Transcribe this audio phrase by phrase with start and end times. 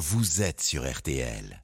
[0.00, 1.62] vous êtes sur RTL.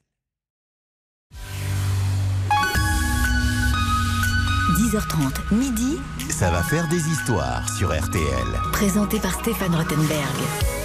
[4.78, 5.96] 10h30, midi,
[6.28, 8.60] Ça va faire des histoires sur RTL.
[8.72, 10.75] présenté par Stéphane Rottenberg.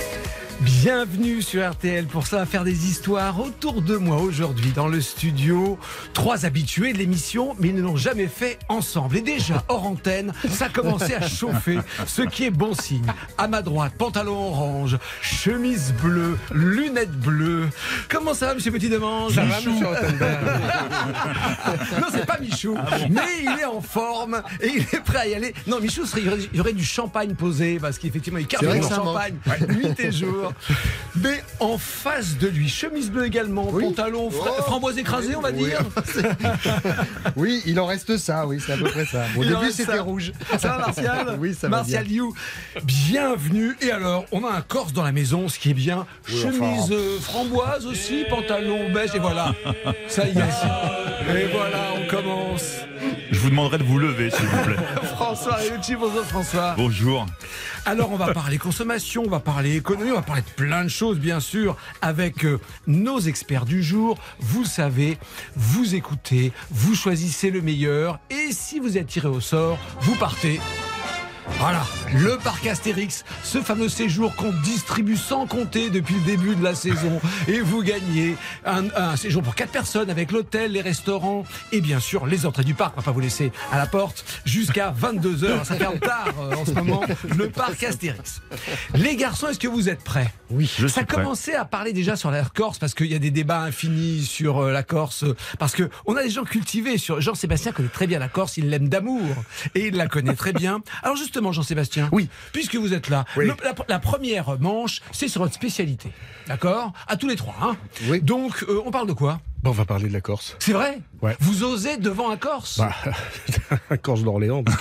[0.61, 5.79] Bienvenue sur RTL pour ça, faire des histoires autour de moi aujourd'hui dans le studio.
[6.13, 9.17] Trois habitués de l'émission, mais ils ne l'ont jamais fait ensemble.
[9.17, 13.05] Et déjà, hors antenne, ça commençait à chauffer, ce qui est bon signe.
[13.39, 17.67] À ma droite, pantalon orange, chemise bleue, lunettes bleues.
[18.07, 19.33] Comment ça va, monsieur Petit Demange?
[19.33, 20.39] Ça va, Michou monsieur Rottenberg?
[21.99, 22.77] Non, c'est pas Michou,
[23.09, 25.53] mais il est en forme et il est prêt à y aller.
[25.65, 28.73] Non, Michou, il y aurait- il y aurait du champagne posé parce qu'effectivement, il carbure
[28.73, 29.35] le champagne
[29.67, 30.50] nuit et jour.
[31.15, 33.83] Mais en face de lui, chemise bleue également, Oui.
[33.83, 34.61] pantalon fra- Oh.
[34.63, 35.79] framboise écrasée, on va dire.
[37.35, 39.23] Oui, il en reste ça, oui, c'est à peu près ça.
[39.37, 40.31] Au Il début, c'était rouge.
[40.57, 42.33] Ça va, Martial Oui, ça va Martial You,
[42.83, 43.75] bienvenue.
[43.81, 46.05] Et alors, on a un Corse dans la maison, ce qui est bien.
[46.29, 49.53] Oui, Chemise euh, framboise aussi, pantalon beige, et voilà.
[50.07, 51.35] Ça y est.
[51.35, 52.77] Et voilà, on commence.
[53.31, 54.83] Je vous demanderai de vous lever, s'il vous plaît.
[55.15, 56.73] François bonjour François.
[56.77, 57.25] Bonjour.
[57.85, 60.89] Alors on va parler consommation, on va parler économie, on va parler de plein de
[60.89, 64.17] choses bien sûr avec euh, nos experts du jour.
[64.39, 65.17] Vous savez,
[65.55, 70.59] vous écoutez, vous choisissez le meilleur et si vous êtes tiré au sort, vous partez.
[71.59, 71.83] Voilà,
[72.15, 76.73] le parc Astérix, ce fameux séjour qu'on distribue sans compter depuis le début de la
[76.73, 77.21] saison.
[77.47, 78.35] Et vous gagnez
[78.65, 82.63] un, un séjour pour quatre personnes avec l'hôtel, les restaurants et bien sûr les entrées
[82.63, 82.93] du parc.
[82.97, 85.63] On va pas vous laisser à la porte jusqu'à 22h.
[85.63, 87.01] Ça ferme tard euh, en ce moment,
[87.37, 88.41] le parc Astérix.
[88.95, 90.33] Les garçons, est-ce que vous êtes prêts?
[90.49, 91.17] Oui, je ça suis prêt.
[91.17, 94.63] commençait à parler déjà sur la Corse parce qu'il y a des débats infinis sur
[94.63, 95.25] euh, la Corse.
[95.59, 97.21] Parce que on a des gens cultivés sur.
[97.21, 99.21] Jean-Sébastien connaît très bien la Corse, il l'aime d'amour
[99.75, 100.81] et il la connaît très bien.
[101.03, 102.29] Alors justement, Jean-Sébastien, Oui.
[102.53, 103.45] puisque vous êtes là, Oui.
[103.47, 106.11] le- la, la première manche, c'est sur votre spécialité.
[106.47, 106.93] D'accord?
[107.07, 107.55] À tous les trois.
[107.61, 107.75] Hein?
[108.07, 108.21] Oui.
[108.21, 109.39] Donc, euh, on parle de quoi?
[109.63, 110.55] Bon, on va parler de la Corse.
[110.59, 110.99] C'est vrai?
[111.21, 111.35] Ouais.
[111.39, 112.79] Vous osez devant un Corse?
[112.79, 112.93] Bah,
[113.91, 114.63] un Corse d'Orléans.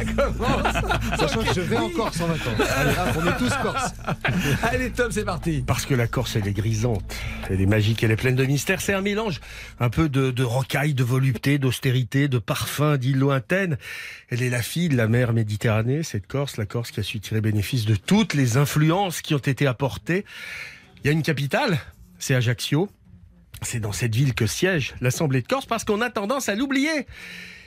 [0.00, 1.18] Ça commence.
[1.18, 2.68] Sachant que je vais en Corse en vacances.
[2.76, 3.94] Allez, hop, on est tous Corse.
[4.62, 5.62] Allez, Tom, c'est parti.
[5.66, 7.14] Parce que la Corse, elle est grisante,
[7.48, 8.80] elle est magique, elle est pleine de mystères.
[8.80, 9.40] C'est un mélange
[9.78, 13.76] un peu de, de rocaille, de volupté, d'austérité, de parfum, d'îles lointaines.
[14.30, 17.20] Elle est la fille de la mer Méditerranée, cette Corse, la Corse qui a su
[17.20, 20.24] tirer bénéfice de toutes les influences qui ont été apportées.
[21.02, 21.78] Il y a une capitale,
[22.18, 22.88] c'est Ajaccio.
[23.62, 27.06] C'est dans cette ville que siège l'Assemblée de Corse parce qu'on a tendance à l'oublier.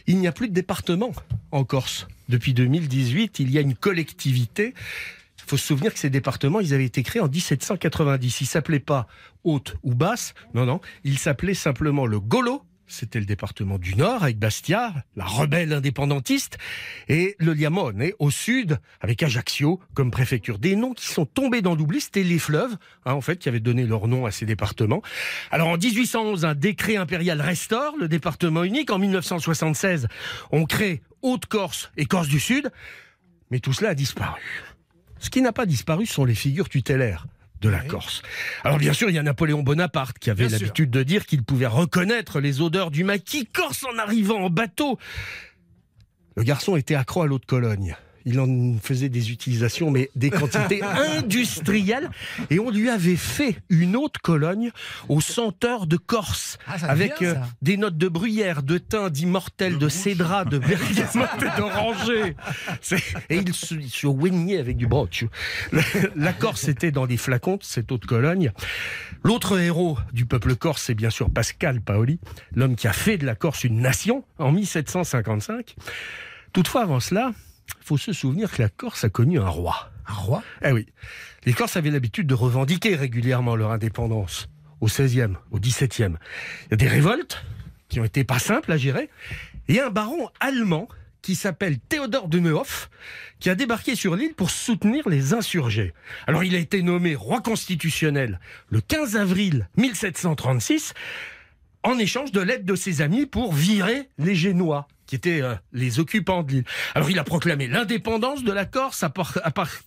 [0.08, 1.12] Il n'y a plus de département
[1.52, 2.08] en Corse.
[2.30, 4.74] Depuis 2018, il y a une collectivité
[5.44, 8.42] il faut se souvenir que ces départements, ils avaient été créés en 1790.
[8.42, 9.08] Ils s'appelaient pas
[9.44, 10.34] Haute ou Basse.
[10.54, 10.80] Non, non.
[11.04, 12.64] Ils s'appelaient simplement le Golo.
[12.94, 16.60] C'était le département du Nord avec Bastia, la rebelle indépendantiste,
[17.10, 20.60] et le Liamone, au sud, avec Ajaccio comme préfecture.
[20.60, 23.60] Des noms qui sont tombés dans l'oubli, c'était les fleuves, hein, en fait, qui avaient
[23.60, 25.02] donné leur nom à ces départements.
[25.50, 28.92] Alors en 1811, un décret impérial restaure le département unique.
[28.92, 30.08] En 1976,
[30.52, 32.72] on crée Haute-Corse et Corse du Sud.
[33.50, 34.40] Mais tout cela a disparu.
[35.18, 37.26] Ce qui n'a pas disparu sont les figures tutélaires
[37.64, 37.88] de la Oui.
[37.88, 38.22] Corse.
[38.64, 41.66] Alors bien sûr, il y a Napoléon Bonaparte qui avait l'habitude de dire qu'il pouvait
[41.66, 45.00] reconnaître les odeurs du maquis corse en arrivant en bateau.
[46.36, 47.96] Le garçon était accro à l'eau de Cologne.
[48.26, 50.82] Il en faisait des utilisations, mais des quantités
[51.18, 52.10] industrielles.
[52.50, 54.72] Et on lui avait fait une eau de Cologne
[55.10, 56.58] aux senteurs de Corse.
[56.68, 61.58] Ah, avec euh, des notes de bruyère, de thym, d'immortel, de cédra, de bergamote et
[61.58, 62.36] d'oranger.
[63.30, 65.26] Et il se, il se oignait avec du brooch.
[66.16, 68.52] La, Corse était dans des flacons, cette eau de Cologne.
[69.24, 72.20] L'autre héros du peuple corse, c'est bien sûr Pascal Paoli,
[72.56, 75.76] l'homme qui a fait de la Corse une nation en 1755.
[76.52, 77.32] Toutefois, avant cela,
[77.80, 79.92] il faut se souvenir que la Corse a connu un roi.
[80.08, 80.44] Un roi?
[80.64, 80.88] Eh oui,
[81.46, 84.48] les Corses avaient l'habitude de revendiquer régulièrement leur indépendance.
[84.82, 86.16] Au XVIe, au XVIIe.
[86.66, 87.46] Il y a des révoltes
[87.88, 89.10] qui ont été pas simples à gérer.
[89.68, 90.88] Et un baron allemand
[91.22, 92.90] qui s'appelle Théodore de Neuhoff,
[93.40, 95.94] qui a débarqué sur l'île pour soutenir les insurgés.
[96.28, 98.40] Alors il a été nommé roi constitutionnel
[98.70, 100.94] le 15 avril 1736,
[101.84, 106.00] en échange de l'aide de ses amis pour virer les Génois, qui étaient euh, les
[106.00, 106.64] occupants de l'île.
[106.96, 109.06] Alors il a proclamé l'indépendance de la Corse,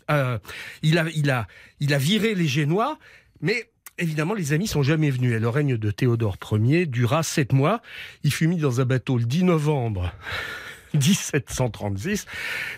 [0.08, 0.38] euh,
[0.82, 1.48] il, a, il, a,
[1.80, 2.96] il a viré les Génois,
[3.40, 3.68] mais
[3.98, 5.34] évidemment les amis sont jamais venus.
[5.34, 7.82] Et le règne de Théodore Ier dura sept mois.
[8.22, 10.12] Il fut mis dans un bateau le 10 novembre
[10.94, 12.26] 1736.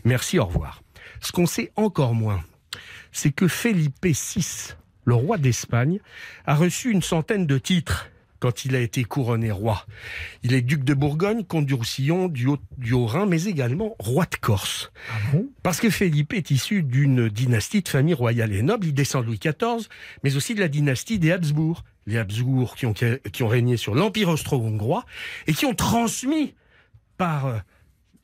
[0.05, 0.83] Merci, au revoir.
[1.21, 2.43] Ce qu'on sait encore moins,
[3.13, 4.73] c'est que Felipe VI,
[5.05, 6.01] le roi d'Espagne,
[6.47, 8.09] a reçu une centaine de titres
[8.41, 9.85] quand il a été couronné roi.
[10.43, 12.59] Il est duc de Bourgogne, comte du Roussillon, du Haut-
[12.93, 14.91] Haut-Rhin, mais également roi de Corse.
[15.63, 18.87] Parce que Philippe est issu d'une dynastie de famille royale et noble.
[18.87, 19.89] Il descend de Louis XIV,
[20.23, 21.85] mais aussi de la dynastie des Habsbourg.
[22.07, 25.05] Les Habsbourg qui ont, qui ont régné sur l'Empire austro-hongrois
[25.47, 26.55] et qui ont transmis
[27.19, 27.59] par, euh,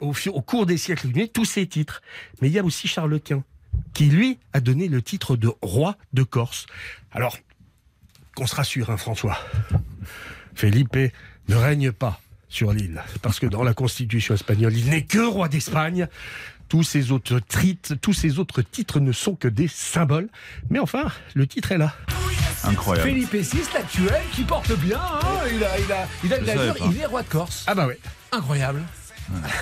[0.01, 2.01] au, cours des siècles venus tous ces titres.
[2.41, 3.45] Mais il y a aussi Charles Quint,
[3.93, 6.67] qui lui a donné le titre de roi de Corse.
[7.13, 7.37] Alors,
[8.35, 9.39] qu'on se rassure, hein, François.
[10.55, 10.97] Felipe
[11.49, 15.49] ne règne pas sur l'île, parce que dans la constitution espagnole, il n'est que roi
[15.49, 16.07] d'Espagne.
[16.69, 20.29] Tous ces autres titres, tous ces autres titres ne sont que des symboles.
[20.71, 21.05] Mais enfin,
[21.35, 21.95] le titre est là.
[22.65, 23.09] Incroyable.
[23.11, 24.99] Philippe VI, l'actuel, qui porte bien.
[24.99, 25.21] hein,
[25.53, 26.91] il a, il a, il a de Je savais l'allure, pas.
[26.91, 27.65] il est roi de Corse.
[27.67, 27.99] Ah bah ouais.
[28.33, 28.81] Incroyable.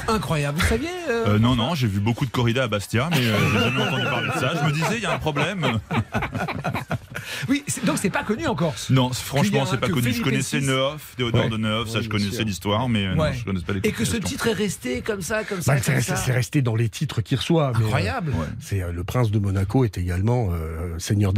[0.08, 0.58] Incroyable.
[0.60, 3.36] Vous saviez euh, Euh, non, non, j'ai vu beaucoup de corridas à Bastia, mais euh,
[3.52, 4.52] j'ai jamais entendu parler de ça.
[4.60, 5.80] Je me disais, il y a un problème.
[7.48, 8.90] Oui, donc c'est pas connu en Corse.
[8.90, 10.12] Non, franchement, c'est pas connu.
[10.12, 10.60] Je connaissais.
[10.60, 11.50] Neuf, Théodore Ouais.
[11.50, 13.30] de Neuf, ça je connaissais l'histoire, mais euh, Ouais.
[13.30, 15.74] non, je connaissais pas les Et que ce titre est resté comme ça, comme ça,
[15.74, 16.16] Bah, c'est ça.
[16.16, 17.68] c'est resté dans les titres qu'il reçoit.
[17.68, 18.32] euh, Incroyable.
[18.60, 21.32] C'est euh, le prince de Monaco est également euh, seigneur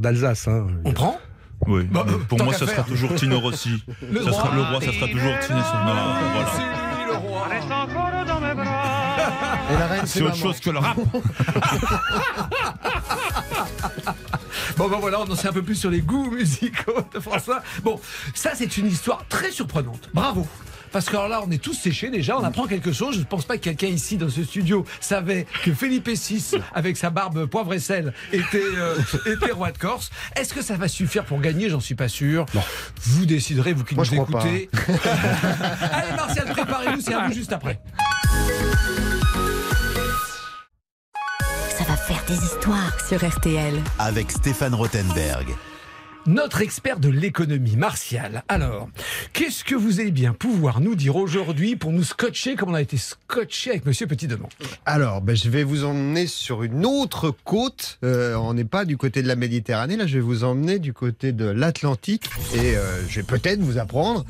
[0.00, 0.48] d'Alsace.
[0.48, 0.66] hein.
[0.84, 1.18] On prend?
[1.66, 1.84] Oui.
[1.90, 3.82] Bah, mais euh, pour moi, ça sera toujours Tino Rossi.
[4.10, 4.54] Le ça sera, roi.
[4.56, 5.70] le roi, ça sera toujours Tino Rossi.
[5.84, 6.20] Voilà.
[9.68, 10.42] Et la reine, c'est C'est autre maman.
[10.52, 10.96] chose que le rap.
[14.76, 17.62] Bon, ben voilà, on en sait un peu plus sur les goûts musicaux de François.
[17.82, 17.98] Bon,
[18.34, 20.10] ça, c'est une histoire très surprenante.
[20.12, 20.46] Bravo.
[20.92, 23.14] Parce que alors là, on est tous séchés déjà, on apprend quelque chose.
[23.14, 26.96] Je ne pense pas que quelqu'un ici dans ce studio savait que Philippe VI, avec
[26.96, 28.96] sa barbe poivre et sel, était, euh,
[29.26, 30.10] était roi de Corse.
[30.36, 31.68] Est-ce que ça va suffire pour gagner?
[31.68, 32.46] J'en suis pas sûr.
[33.02, 34.70] Vous déciderez, vous qui Moi, nous écoutez.
[35.92, 37.80] Allez, Martial, préparez-vous, c'est à vous juste après.
[42.26, 43.74] Des histoires sur RTL.
[44.00, 45.46] Avec Stéphane Rothenberg.
[46.26, 48.42] Notre expert de l'économie, Martial.
[48.48, 48.88] Alors,
[49.32, 52.80] qu'est-ce que vous allez bien pouvoir nous dire aujourd'hui pour nous scotcher comme on a
[52.80, 54.48] été scotché avec Monsieur Petit-Demont
[54.86, 57.98] Alors, ben, je vais vous emmener sur une autre côte.
[58.02, 60.92] Euh, on n'est pas du côté de la Méditerranée, là, je vais vous emmener du
[60.92, 62.28] côté de l'Atlantique.
[62.54, 64.24] Et euh, je vais peut-être vous apprendre,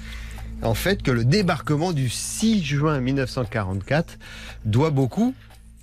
[0.60, 4.19] en fait, que le débarquement du 6 juin 1944
[4.66, 5.34] doit beaucoup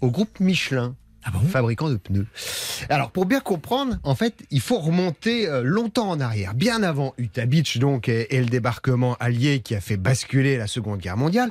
[0.02, 0.94] au groupe Michelin.
[1.26, 2.28] Ah fabricant de pneus.
[2.90, 7.14] Alors pour bien comprendre, en fait, il faut remonter euh, longtemps en arrière, bien avant
[7.18, 11.50] Utah Beach donc et, le débarquement allié qui a fait basculer la Seconde Guerre mondiale.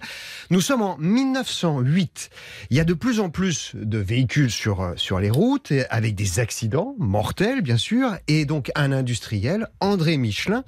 [0.51, 2.31] Nous sommes en 1908.
[2.71, 6.15] Il y a de plus en plus de véhicules sur euh, sur les routes avec
[6.15, 10.65] des accidents mortels bien sûr et donc un industriel, André Michelin,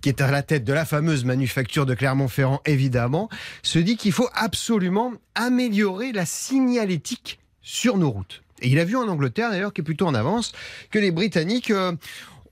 [0.00, 3.28] qui est à la tête de la fameuse manufacture de Clermont-Ferrand évidemment,
[3.62, 8.42] se dit qu'il faut absolument améliorer la signalétique sur nos routes.
[8.62, 10.52] Et il a vu en Angleterre, d'ailleurs, qui est plutôt en avance,
[10.90, 11.92] que les Britanniques euh,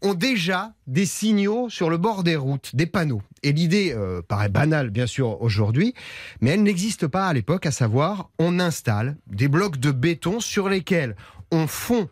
[0.02, 3.22] ont déjà des signaux sur le bord des routes, des panneaux.
[3.42, 5.94] Et l'idée euh, paraît banale, bien sûr, aujourd'hui,
[6.40, 10.68] mais elle n'existe pas à l'époque, à savoir, on installe des blocs de béton sur
[10.68, 11.16] lesquels
[11.50, 12.08] on fond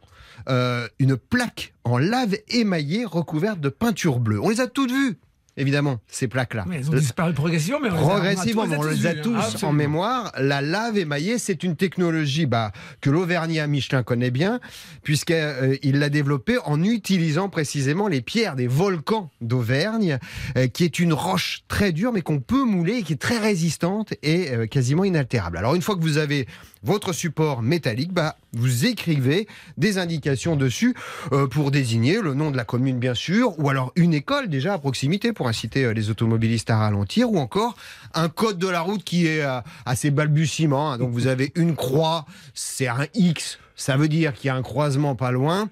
[0.49, 4.41] euh, une plaque en lave émaillée recouverte de peinture bleue.
[4.41, 5.19] On les a toutes vues,
[5.57, 6.65] évidemment, ces plaques-là.
[6.69, 9.15] Mais Elles ont disparu progressivement, mais on les a- Progressivement, mais on les a hein.
[9.23, 10.33] tous en mémoire.
[10.39, 14.61] La lave émaillée, c'est une technologie bah, que l'Auvergnat Michelin connaît bien,
[15.03, 20.19] puisqu'il l'a développée en utilisant précisément les pierres des volcans d'Auvergne,
[20.57, 23.39] euh, qui est une roche très dure, mais qu'on peut mouler, et qui est très
[23.39, 25.59] résistante et euh, quasiment inaltérable.
[25.59, 26.47] Alors une fois que vous avez
[26.83, 29.47] votre support métallique, bah, vous écrivez
[29.77, 30.95] des indications dessus
[31.33, 34.75] euh, pour désigner le nom de la commune, bien sûr, ou alors une école déjà
[34.75, 37.77] à proximité pour inciter euh, les automobilistes à ralentir, ou encore
[38.15, 40.93] un code de la route qui est euh, assez balbutiement.
[40.93, 40.99] hein.
[40.99, 44.63] Donc vous avez une croix, c'est un X, ça veut dire qu'il y a un
[44.63, 45.71] croisement pas loin.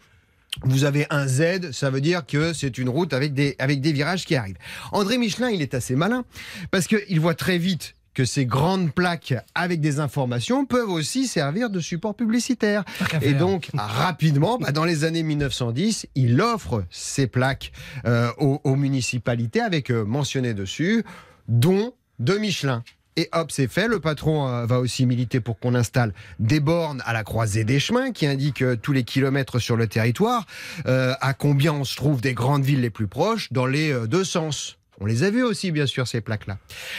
[0.63, 3.93] Vous avez un Z, ça veut dire que c'est une route avec des, avec des
[3.93, 4.59] virages qui arrivent.
[4.91, 6.25] André Michelin, il est assez malin
[6.73, 11.71] parce qu'il voit très vite que ces grandes plaques avec des informations peuvent aussi servir
[11.71, 12.85] de support publicitaire.
[13.23, 17.73] Et donc, rapidement, bah, dans les années 1910, il offre ces plaques
[18.05, 21.03] euh, aux, aux municipalités avec euh, mentionné dessus,
[21.49, 22.85] dont de Michelin.
[23.17, 23.89] Et hop, c'est fait.
[23.89, 27.81] Le patron euh, va aussi militer pour qu'on installe des bornes à la croisée des
[27.81, 30.45] chemins qui indiquent tous les kilomètres sur le territoire,
[30.85, 34.25] euh, à combien on se trouve des grandes villes les plus proches, dans les deux
[34.25, 34.77] sens.
[35.03, 36.59] On les a vus aussi, bien sûr, ces plaques-là.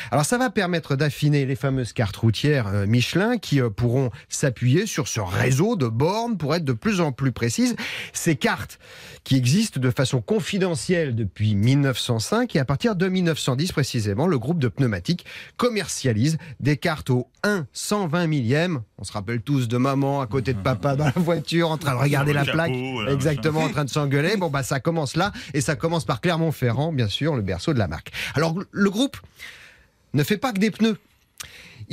[0.10, 4.88] Alors, ça va permettre d'affiner les fameuses cartes routières euh, Michelin qui euh, pourront s'appuyer
[4.88, 7.76] sur ce réseau de bornes pour être de plus en plus précises.
[8.12, 8.80] Ces cartes
[9.24, 14.58] qui existent de façon confidentielle depuis 1905 et à partir de 1910 précisément, le groupe
[14.58, 15.26] de pneumatiques
[15.58, 18.82] commercialise des cartes au 1 120 millième.
[18.98, 21.94] On se rappelle tous de maman à côté de papa dans la voiture en train
[21.94, 22.72] de regarder la plaque.
[23.10, 24.38] Exactement, en train de s'engueuler.
[24.38, 27.80] Bon, bah, ça commence là et ça commence par Clermont-Ferrand, bien sûr, le berceau de
[27.80, 28.12] la marque.
[28.34, 29.18] Alors le groupe
[30.14, 30.98] ne fait pas que des pneus.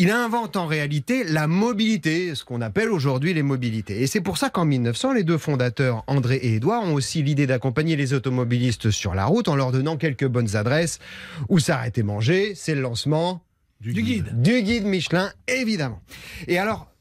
[0.00, 4.00] Il invente en réalité la mobilité, ce qu'on appelle aujourd'hui les mobilités.
[4.00, 7.48] Et c'est pour ça qu'en 1900, les deux fondateurs, André et Édouard, ont aussi l'idée
[7.48, 11.00] d'accompagner les automobilistes sur la route en leur donnant quelques bonnes adresses
[11.48, 12.54] où s'arrêter manger.
[12.54, 13.42] C'est le lancement
[13.80, 14.40] Du guide.
[14.40, 16.00] du guide Michelin, évidemment.
[16.46, 16.92] Et alors,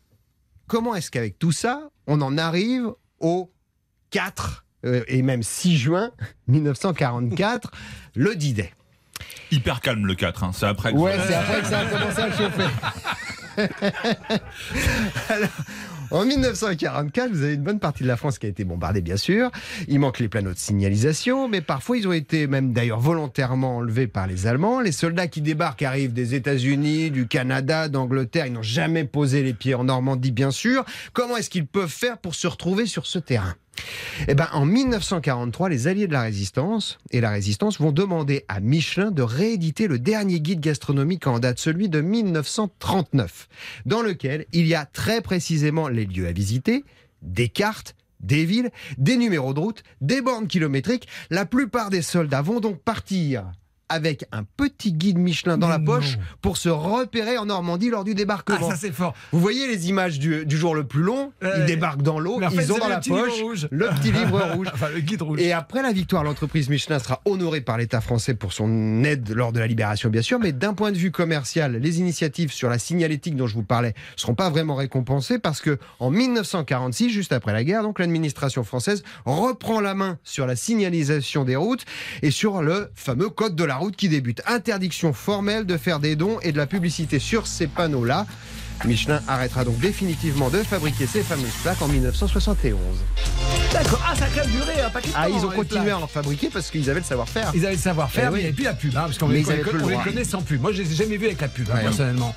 [0.66, 2.88] comment est-ce qu'avec tout ça, on en arrive
[3.20, 3.52] au
[4.10, 6.12] 4 euh, et même 6 juin
[6.48, 7.72] 1944,
[8.16, 8.72] le D-Day
[9.52, 10.52] Hyper calme le 4, hein.
[10.54, 10.92] c'est après.
[10.92, 12.68] que- Ouais, c'est après que ça a commencé à chauffer.
[15.30, 15.50] Alors,
[16.12, 19.18] en 1944, vous avez une bonne partie de la France qui a été bombardée, bien
[19.18, 19.50] sûr.
[19.88, 24.08] Il manque les panneaux de signalisation, mais parfois ils ont été même d'ailleurs volontairement enlevés
[24.08, 24.80] par les Allemands.
[24.80, 28.46] Les soldats qui débarquent arrivent des États-Unis, du Canada, d'Angleterre.
[28.46, 30.86] Ils n'ont jamais posé les pieds en Normandie, bien sûr.
[31.14, 33.56] Comment est-ce qu'ils peuvent faire pour se retrouver sur ce terrain?
[34.28, 38.60] Eh ben, en 1943, les alliés de la résistance et la résistance vont demander à
[38.60, 43.48] Michelin de rééditer le dernier guide gastronomique en date, celui de 1939,
[43.86, 46.84] dans lequel il y a très précisément les lieux à visiter,
[47.22, 51.08] des cartes, des villes, des numéros de route, des bornes kilométriques.
[51.30, 53.52] La plupart des soldats vont donc partir
[53.90, 55.86] avec un petit guide Michelin dans la Non.
[55.86, 58.70] poche pour se repérer en Normandie lors du Ah, débarquement.
[58.70, 59.14] ça c'est fort.
[59.32, 61.32] Vous voyez les images du, du jour le plus long?
[61.42, 64.68] Ils débarquent dans l'eau, fait, ils ont dans la poche le petit livre rouge.
[64.74, 65.40] Enfin, le guide rouge.
[65.42, 69.52] Et après la victoire, l'entreprise Michelin sera honorée par l'État français pour son aide lors
[69.52, 70.40] de la libération, bien sûr.
[70.40, 73.94] Mais d'un point de vue commercial, les initiatives sur la signalétique dont je vous parlais
[74.16, 79.04] seront pas vraiment récompensées parce que en 1946, juste après la guerre, donc l'administration française
[79.26, 81.86] reprend la main sur la signalisation des routes
[82.22, 84.42] et sur le fameux code de la route qui débute.
[84.46, 88.26] Interdiction formelle de faire des dons et de la publicité sur ces panneaux-là.
[88.86, 92.78] Michelin arrêtera donc définitivement de fabriquer ces fameuses plaques en 1971.
[93.74, 94.02] D'accord.
[94.10, 95.94] Ah, ça a quand même duré un paquet de Ah, ils ont les continué plaques.
[96.00, 97.52] à en fabriquer parce qu'ils avaient le savoir-faire.
[97.54, 98.34] Ils avaient le savoir-faire, Eh oui.
[98.34, 100.62] mais il n'y avait plus la pub, hein, parce qu'on les, le connaît sans pub.
[100.62, 101.82] Moi, je les ai jamais vus avec la pub, hein, Ouais.
[101.82, 102.34] personnellement.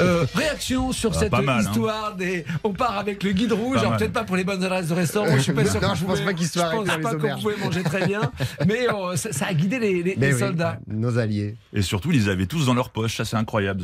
[0.00, 1.60] Euh, réaction sur Ah, cette hein.
[1.60, 2.44] histoire des.
[2.64, 4.94] On part avec le guide rouge, Pas alors peut-être pas pour les bonnes adresses de
[4.94, 5.26] restaurant.
[5.36, 5.80] Je suis pas sûr.
[5.82, 8.22] Non, qu'on je pense pas qu'ils soient Je pense pas qu'on pouvait manger très bien,
[8.66, 10.78] mais euh, ça, ça a guidé les, les- Mais les oui, soldats.
[10.86, 11.56] nos alliés.
[11.74, 13.82] Et surtout, ils les avaient tous dans leur poche, ça c'est incroyable.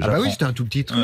[0.00, 0.98] Ah bah oui, c'était un tout petit truc.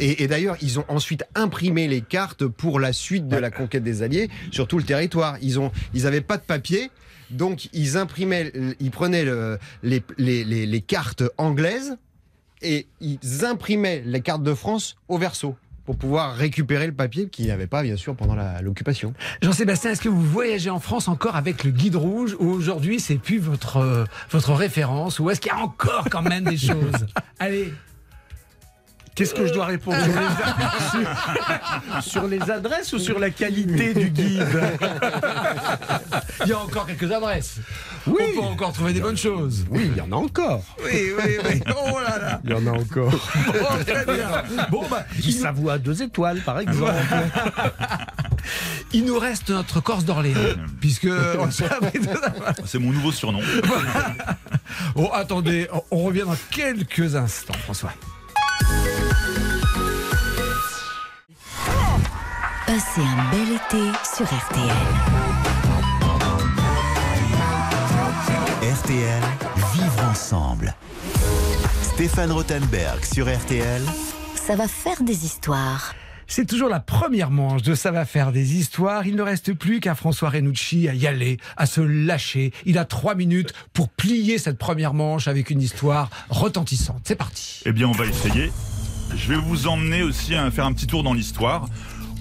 [0.00, 3.82] Et et d'ailleurs, ils ont ensuite imprimé les cartes pour la suite de la conquête
[3.82, 5.36] des Alliés sur tout le territoire.
[5.42, 6.90] Ils ont, ils avaient pas de papier.
[7.30, 11.96] Donc ils imprimaient, ils prenaient le- les, les- les- les cartes anglaises
[12.60, 17.46] et ils imprimaient les cartes de France au verso pour pouvoir récupérer le papier qu'il
[17.46, 19.14] n'y avait pas bien sûr pendant l'occupation.
[19.42, 23.16] Jean-Sébastien, est-ce que vous voyagez en France encore avec le guide rouge ou aujourd'hui c'est
[23.16, 27.06] plus votre, euh, votre référence ou est-ce qu'il y a encore quand même des choses?
[27.40, 27.72] Allez,
[29.14, 30.12] Qu'est-ce que je dois répondre sur
[30.98, 34.46] les, sur- sur les adresses ou sur la qualité du guide
[36.44, 37.56] il y a encore quelques adresses.
[38.06, 38.22] Oui.
[38.36, 39.64] On peut encore trouver des bonnes choses.
[39.70, 40.64] Oui, il y en a encore.
[40.84, 41.60] Oui, oui, oui.
[41.76, 42.40] Oh là là.
[42.44, 43.12] Il y en a encore.
[43.48, 44.28] Oh, très bien.
[44.70, 46.92] Bon, bah, il, s'avoue à deux étoiles, par exemple.
[48.92, 51.08] il nous reste notre Corse d'Orléans, puisque
[51.50, 51.78] ça.
[52.64, 53.40] C'est mon nouveau surnom.
[54.94, 57.92] Oh, attendez, on revient dans quelques instants, François.
[62.72, 64.70] Passez un bel été sur RTL.
[68.62, 69.22] RTL,
[69.74, 70.74] vivre ensemble.
[71.82, 73.82] Stéphane Rothenberg sur RTL.
[74.36, 75.94] Ça va faire des histoires.
[76.26, 79.06] C'est toujours la première manche de Ça va faire des histoires.
[79.06, 82.54] Il ne reste plus qu'à François Renucci à y aller, à se lâcher.
[82.64, 87.02] Il a trois minutes pour plier cette première manche avec une histoire retentissante.
[87.04, 87.60] C'est parti.
[87.66, 88.50] Eh bien, on va essayer.
[89.14, 91.66] Je vais vous emmener aussi à faire un petit tour dans l'histoire.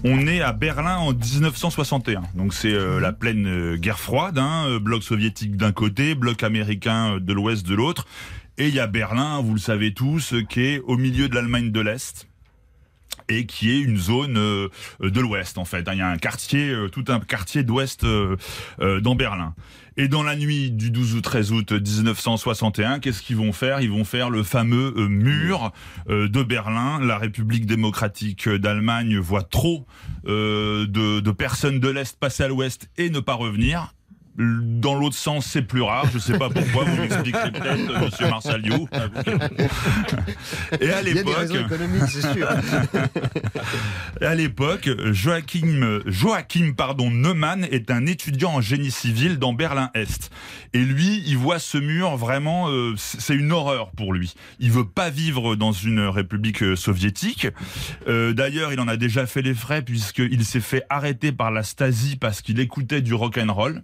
[0.04, 2.24] On est à Berlin en 1961.
[2.34, 6.42] Donc c'est euh, la pleine euh, guerre froide, hein, euh, bloc soviétique d'un côté, bloc
[6.42, 8.08] américain de l'ouest de l'autre.
[8.58, 11.72] Et il y a Berlin, vous le savez tous, qui est au milieu de l'Allemagne
[11.72, 12.28] de l'Est
[13.30, 15.88] et qui est une zone de l'Ouest en fait.
[15.88, 15.94] hein.
[15.94, 18.06] Il y a un quartier, tout un quartier d'Ouest
[18.80, 19.56] dans Berlin.
[19.98, 23.82] Et dans la nuit du 12 ou 13 août 1961, qu'est-ce qu'ils vont faire?
[23.82, 25.74] Ils vont faire le fameux euh, mur
[26.10, 27.00] euh, de Berlin.
[27.02, 29.86] La République démocratique d'Allemagne voit trop
[30.28, 33.94] euh, de, de personnes de l'Est passer à l'Ouest et ne pas revenir.
[34.42, 36.06] Dans l'autre sens, c'est plus rare.
[36.14, 36.86] Je sais pas pourquoi.
[36.86, 38.88] Vous m'expliquerez peut-être, euh, Monsieur Marsaliou.
[40.82, 41.52] Et à l'époque,
[44.22, 50.32] à l'époque, Joachim, Joachim pardon, Neumann est un étudiant en génie civil dans Berlin-Est.
[50.74, 54.34] Et lui, il voit ce mur vraiment, euh, c'est une horreur pour lui.
[54.60, 57.48] Il veut pas vivre dans une république euh, soviétique.
[58.08, 61.64] Euh, D'ailleurs, il en a déjà fait les frais puisqu'il s'est fait arrêter par la
[61.64, 63.84] Stasi parce qu'il écoutait du rock and roll.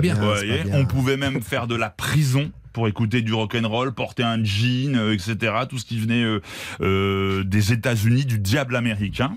[0.00, 0.14] Bien.
[0.14, 0.78] Vous voyez, c'est pas bien.
[0.78, 4.42] on pouvait même faire de la prison pour écouter du rock and roll, porter un
[4.42, 5.52] jean, euh, etc.
[5.68, 6.40] Tout ce qui venait euh,
[6.80, 9.36] euh, des États-Unis, du diable américain.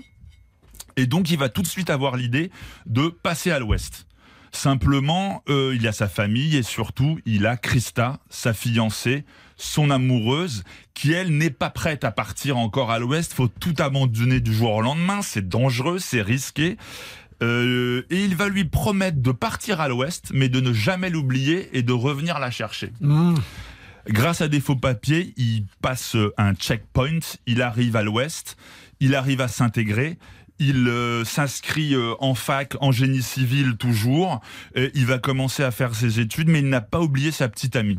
[0.96, 2.50] Et donc, il va tout de suite avoir l'idée
[2.86, 4.08] de passer à l'Ouest.
[4.50, 9.24] Simplement, euh, il y a sa famille et surtout, il a Christa, sa fiancée,
[9.56, 10.64] son amoureuse,
[10.94, 13.32] qui elle n'est pas prête à partir encore à l'Ouest.
[13.32, 15.22] Faut tout abandonner du jour au lendemain.
[15.22, 16.76] C'est dangereux, c'est risqué.
[17.42, 21.76] Euh, et il va lui promettre de partir à l'Ouest, mais de ne jamais l'oublier
[21.76, 22.92] et de revenir la chercher.
[23.00, 23.34] Mmh.
[24.08, 28.56] Grâce à des faux papiers, il passe un checkpoint, il arrive à l'ouest,
[29.00, 30.18] il arrive à s'intégrer.
[30.60, 34.40] Il euh, s'inscrit euh, en fac, en génie civil toujours.
[34.74, 37.76] Et il va commencer à faire ses études, mais il n'a pas oublié sa petite
[37.76, 37.98] amie.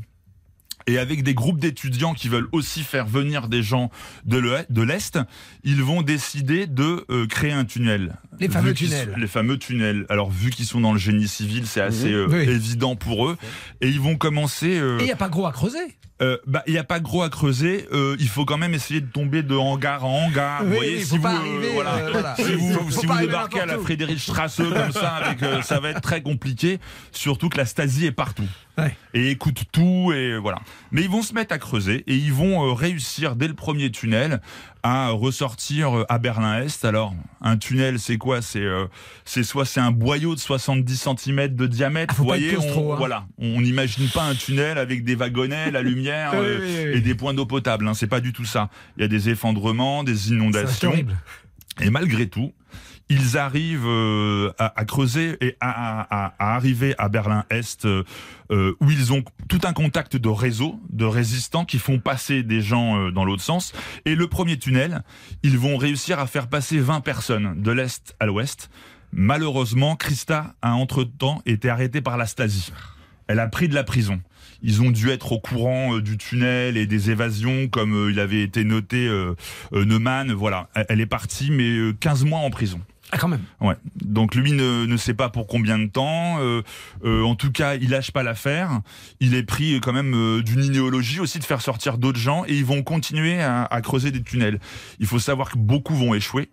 [0.90, 3.92] Et avec des groupes d'étudiants qui veulent aussi faire venir des gens
[4.26, 5.20] de l'Est,
[5.64, 8.16] ils vont décider de euh, créer un tunnel.
[8.40, 9.12] Les fameux tunnels.
[9.14, 10.06] sont- Les fameux tunnels.
[10.10, 12.38] Alors, vu qu'ils sont dans le génie civil, c'est assez euh, Oui.
[12.50, 13.38] évident pour eux.
[13.82, 14.80] Et ils vont commencer...
[14.80, 15.78] euh, Et il n'y a pas gros à creuser.
[16.22, 17.88] euh, bah, il n'y a pas gros à creuser.
[17.92, 20.62] Euh, il faut quand même essayer de tomber de hangar en hangar.
[20.64, 21.96] Oui, vous voyez, si vous, pas euh, arriver, voilà.
[21.98, 22.36] euh, voilà.
[22.36, 23.84] si vous, Faut- si débarquez à la où.
[23.84, 26.80] Friedrichstrasse comme ça, avec, euh, ça va être très compliqué.
[27.12, 28.48] Surtout que la Stasi est partout.
[28.84, 28.96] Ouais.
[29.14, 30.60] Et écoute tout et voilà.
[30.92, 33.92] Mais ils vont se mettre à creuser et ils vont euh, réussir dès le premier
[33.92, 34.42] tunnel
[34.84, 36.86] à ressortir euh, à Berlin-Est.
[36.86, 38.42] Alors, un tunnel, c'est quoi?
[38.42, 38.86] C'est euh,
[39.26, 42.16] c'est soit c'est un boyau de 70 cm de diamètre.
[42.18, 42.96] Ah, vous être voyez, on, hein.
[42.98, 46.98] voilà, on n'imagine pas un tunnel avec des wagonnets, la lumière Oui, euh, oui, oui.
[46.98, 47.88] et des points d'eau potable.
[47.88, 47.94] Hein.
[47.94, 48.70] C'est pas du tout ça.
[48.98, 50.94] Il y a des effondrements, des inondations.
[51.82, 52.54] Et malgré tout,
[53.10, 58.04] ils arrivent euh, à, à creuser et à, à- à arriver à Berlin-Est, euh,
[58.52, 62.62] euh, où ils ont tout un contact de réseau, de résistants qui font passer des
[62.62, 63.74] gens euh, dans l'autre sens.
[64.06, 65.04] Et le premier tunnel,
[65.44, 68.70] ils vont réussir à faire passer 20 personnes de l'Est à l'Ouest.
[69.12, 72.72] Malheureusement, Christa a entre-temps été arrêtée par la Stasi.
[73.28, 74.22] Elle a pris de la prison.
[74.62, 78.20] Ils ont dû être au courant euh, du tunnel et des évasions, comme euh, il
[78.20, 79.34] avait été noté euh,
[79.72, 80.32] Neumann.
[80.34, 82.82] Voilà, Elle- est partie, mais euh, 15 mois en prison.
[83.12, 83.44] Ah, quand même.
[83.60, 83.76] Ouais.
[84.04, 86.38] Donc lui ne, ne sait pas pour combien de temps.
[86.40, 86.62] Euh,
[87.04, 88.82] euh, en tout cas, il lâche pas l'affaire.
[89.20, 92.44] Il est pris euh, quand même euh, d'une idéologie aussi de faire sortir d'autres gens
[92.48, 94.60] et ils vont continuer à, à creuser des tunnels.
[95.00, 96.50] Il faut savoir que beaucoup vont échouer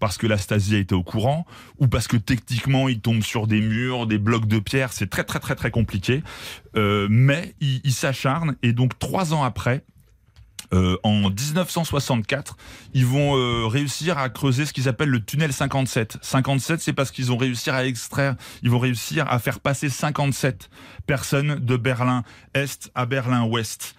[0.00, 1.46] parce que la Stasi a été au courant
[1.78, 4.92] ou parce que techniquement ils tombent sur des murs, des blocs de pierre.
[4.92, 6.24] C'est très très très très compliqué.
[6.76, 9.84] Euh, mais ils il s'acharnent et donc trois ans après.
[10.72, 12.56] Euh, en 1964,
[12.94, 16.18] ils vont euh, réussir à creuser ce qu'ils appellent le tunnel 57.
[16.22, 20.70] 57, c'est parce qu'ils ont réussi à extraire, ils vont réussir à faire passer 57
[21.06, 22.22] personnes de Berlin
[22.54, 23.94] Est à Berlin Ouest.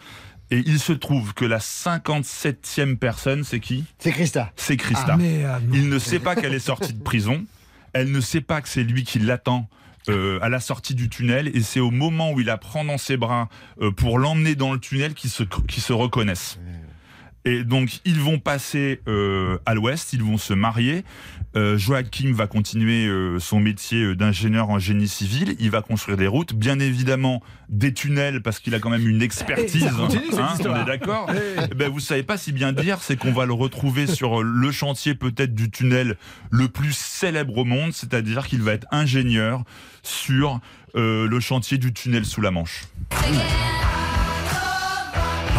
[0.50, 3.86] Et il se trouve que la 57e personne, c'est qui?
[4.00, 4.52] C'est Christa.
[4.58, 5.14] C'est Christa.
[5.14, 5.64] Ah, merde.
[5.74, 7.46] Il ne sait pas qu'elle est sortie de prison.
[7.94, 9.70] Elle ne sait pas que c'est lui qui l'attend.
[10.10, 12.98] Euh, à la sortie du tunnel et c'est au moment où il la prend dans
[12.98, 13.50] ses bras
[13.82, 16.60] euh, pour l'emmener dans le tunnel qu'ils se, se reconnaissent.
[17.46, 21.04] Et donc ils vont passer euh, à l'ouest, ils vont se marier.
[21.58, 25.56] Euh, Joachim va continuer euh, son métier d'ingénieur en génie civil.
[25.60, 29.22] Il va construire des routes, bien évidemment des tunnels parce qu'il a quand même une
[29.22, 29.90] expertise.
[29.90, 31.30] Continue, hein, on est d'accord.
[31.32, 31.76] Eh.
[31.76, 35.16] Ben, vous savez pas si bien dire, c'est qu'on va le retrouver sur le chantier
[35.16, 36.18] peut-être du tunnel
[36.52, 39.64] le plus célèbre au monde, c'est-à-dire qu'il va être ingénieur
[40.04, 40.60] sur
[40.96, 42.84] euh, le chantier du tunnel sous la Manche.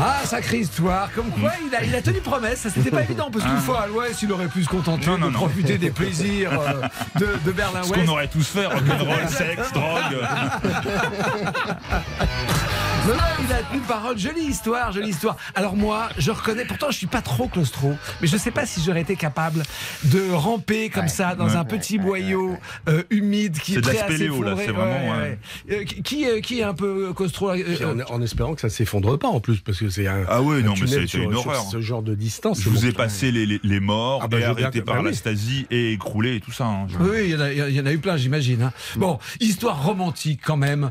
[0.01, 1.11] Ah, sacrée histoire.
[1.15, 2.61] Comme quoi, il a, il a tenu promesse.
[2.61, 3.31] Ça, c'était pas évident.
[3.31, 5.39] Parce qu'une fois à l'Ouest, il aurait pu se contenter Non, non, de non.
[5.39, 6.83] profiter des plaisirs euh,
[7.21, 7.95] de, de Ce Berlin-Ouest.
[7.95, 10.19] qu'on aurait tous fait, rock'n'roll, sexe, drogue.
[13.07, 14.17] Non, non, il a tenu parole.
[14.17, 15.37] Jolie histoire, jolie histoire.
[15.57, 18.81] Alors moi, je reconnais, pourtant je suis pas trop claustro, mais je sais pas si
[18.81, 19.65] j'aurais été capable
[20.05, 21.57] de ramper comme ça dans Ouais.
[21.57, 22.57] un petit boyau
[22.89, 24.65] euh, humide qui est, C'est de prêt la à spéléo, là, s'effondrer.
[24.67, 25.39] c'est vraiment, Ouais,
[25.69, 25.77] ouais.
[25.81, 28.69] Euh, qui, euh, qui est un peu claustro euh, euh, en, en espérant que ça
[28.71, 30.25] s'effondre pas en plus, parce que c'est un.
[30.29, 31.65] Ah un non, mais c'est une horreur.
[31.73, 32.61] Ce genre de distance.
[32.61, 35.03] Je vous ai passé les, les- les morts, Ah bah, et arrêtés que- par bah
[35.03, 35.17] la oui.
[35.17, 36.67] Stasi et écroulés et tout ça.
[36.67, 36.87] hein.
[37.01, 38.63] Oui, il y, en a, il y en a eu plein, j'imagine.
[38.63, 38.73] hein.
[38.95, 40.91] Bon, histoire romantique quand même.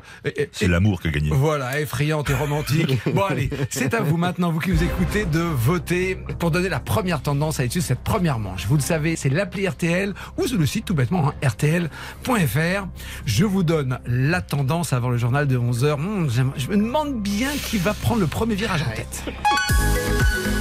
[0.52, 1.30] C'est l'amour qui a gagné.
[1.32, 2.98] Voilà, et romantique.
[3.14, 6.80] Bon allez, c'est à vous maintenant, vous qui nous écoutez, de voter pour donner la
[6.80, 8.66] première tendance à étudier cette première manche.
[8.68, 12.88] Vous le savez, c'est l'appli RTL ou sur le site tout bêtement, hein, rtl.fr.
[13.26, 15.94] Je vous donne la tendance avant le journal de 11h.
[15.94, 19.24] Hum, j'aime- je me demande bien qui va prendre le premier virage en tête.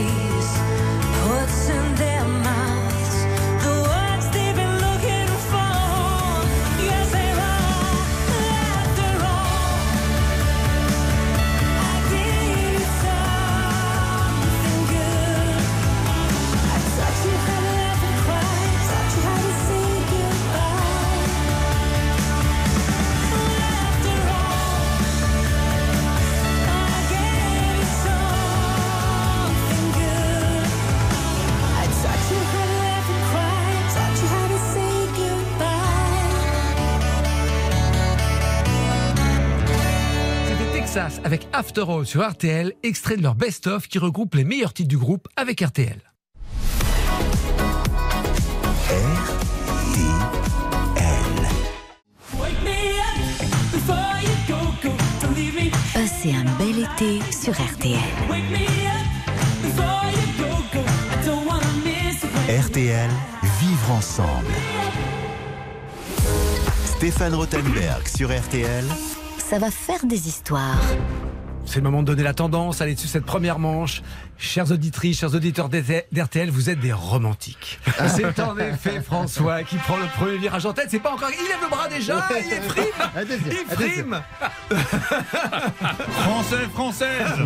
[0.00, 0.29] away.
[41.60, 45.28] After All sur RTL, extrait de leur best-of qui regroupe les meilleurs titres du groupe
[45.36, 46.00] avec RTL.
[55.92, 57.98] Passez un bel été sur RTL.
[62.48, 63.10] RTL,
[63.60, 64.46] vivre ensemble.
[66.86, 68.86] Stéphane Rothenberg sur RTL.
[69.36, 70.80] Ça va faire des histoires.
[71.70, 74.02] C'est le moment de donner la tendance, allez dessus cette première manche.
[74.42, 77.78] Chères auditrices, chers auditeurs d'RTL, vous êtes des romantiques.
[78.08, 80.86] C'est en effet François qui prend le premier virage en tête.
[80.88, 81.28] C'est pas encore.
[81.30, 84.22] Il lève le bras déjà, il est frime Un deuxième, Il frime
[86.08, 87.26] Français, française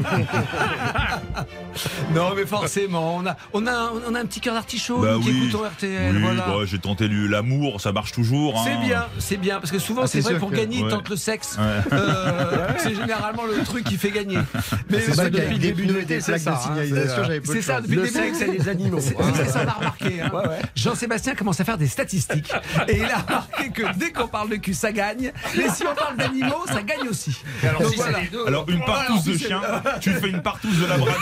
[2.14, 5.30] Non, mais forcément, on a, on a, on a un petit cœur d'artichaut Bah qui
[5.30, 5.48] oui.
[5.48, 6.14] écoutons RTL.
[6.14, 6.46] Oui, voilà.
[6.46, 8.62] bah, j'ai tenté l'amour, ça marche toujours.
[8.64, 8.80] C'est hein.
[8.84, 10.90] bien, c'est bien, parce que souvent Ah, c'est vrai pour que- gagner, ils ouais.
[10.90, 11.58] tentent le sexe.
[11.58, 11.64] Ouais.
[11.92, 14.38] Euh, c'est généralement le truc qui fait gagner.
[14.90, 16.60] Mais C'est ça, depuis le début de l'été, c'est ça.
[16.70, 18.98] hein, signalisation, c'est- j'avais C'est ça, depuis le sexe et les animaux.
[19.00, 20.20] C'est c'est ça, on a remarqué.
[20.20, 20.30] hein.
[20.76, 22.52] Jean-Sébastien commence à faire des statistiques.
[22.88, 25.32] Et il a remarqué que dès qu'on parle de cul, ça gagne.
[25.56, 27.36] Mais si on parle d'animaux, ça gagne aussi.
[27.62, 28.18] Donc voilà.
[28.46, 29.60] Alors une partouze de c'est- chien,
[30.00, 31.14] tu fais une partouze de labrador,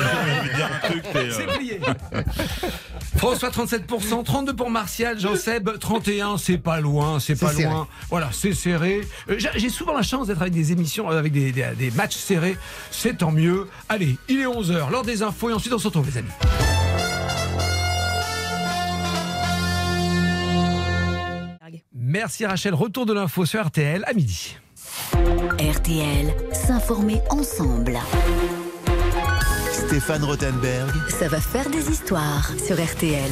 [1.13, 1.81] t'es, euh, C'est plié.
[3.23, 7.63] François 37%, 32 pour Martial, Jean-Seb 31, c'est pas loin, c'est pas serré.
[7.73, 7.87] loin.
[8.11, 9.03] Voilà, c'est serré.
[9.31, 12.17] Euh, j'ai- souvent la chance d'être avec des émissions, euh, avec des, des- des matchs
[12.17, 12.57] serrés.
[12.91, 13.69] C'est tant mieux.
[13.89, 16.31] Allez, il est 11h, l'heure des infos et ensuite on se retrouve les amis.
[21.95, 24.57] Merci Rachel, retour de l'info sur RTL à midi.
[25.59, 27.99] RTL, s'informer ensemble.
[29.93, 30.91] Stéphane Rothenberg.
[31.11, 33.31] Ça va faire des histoires sur RTL.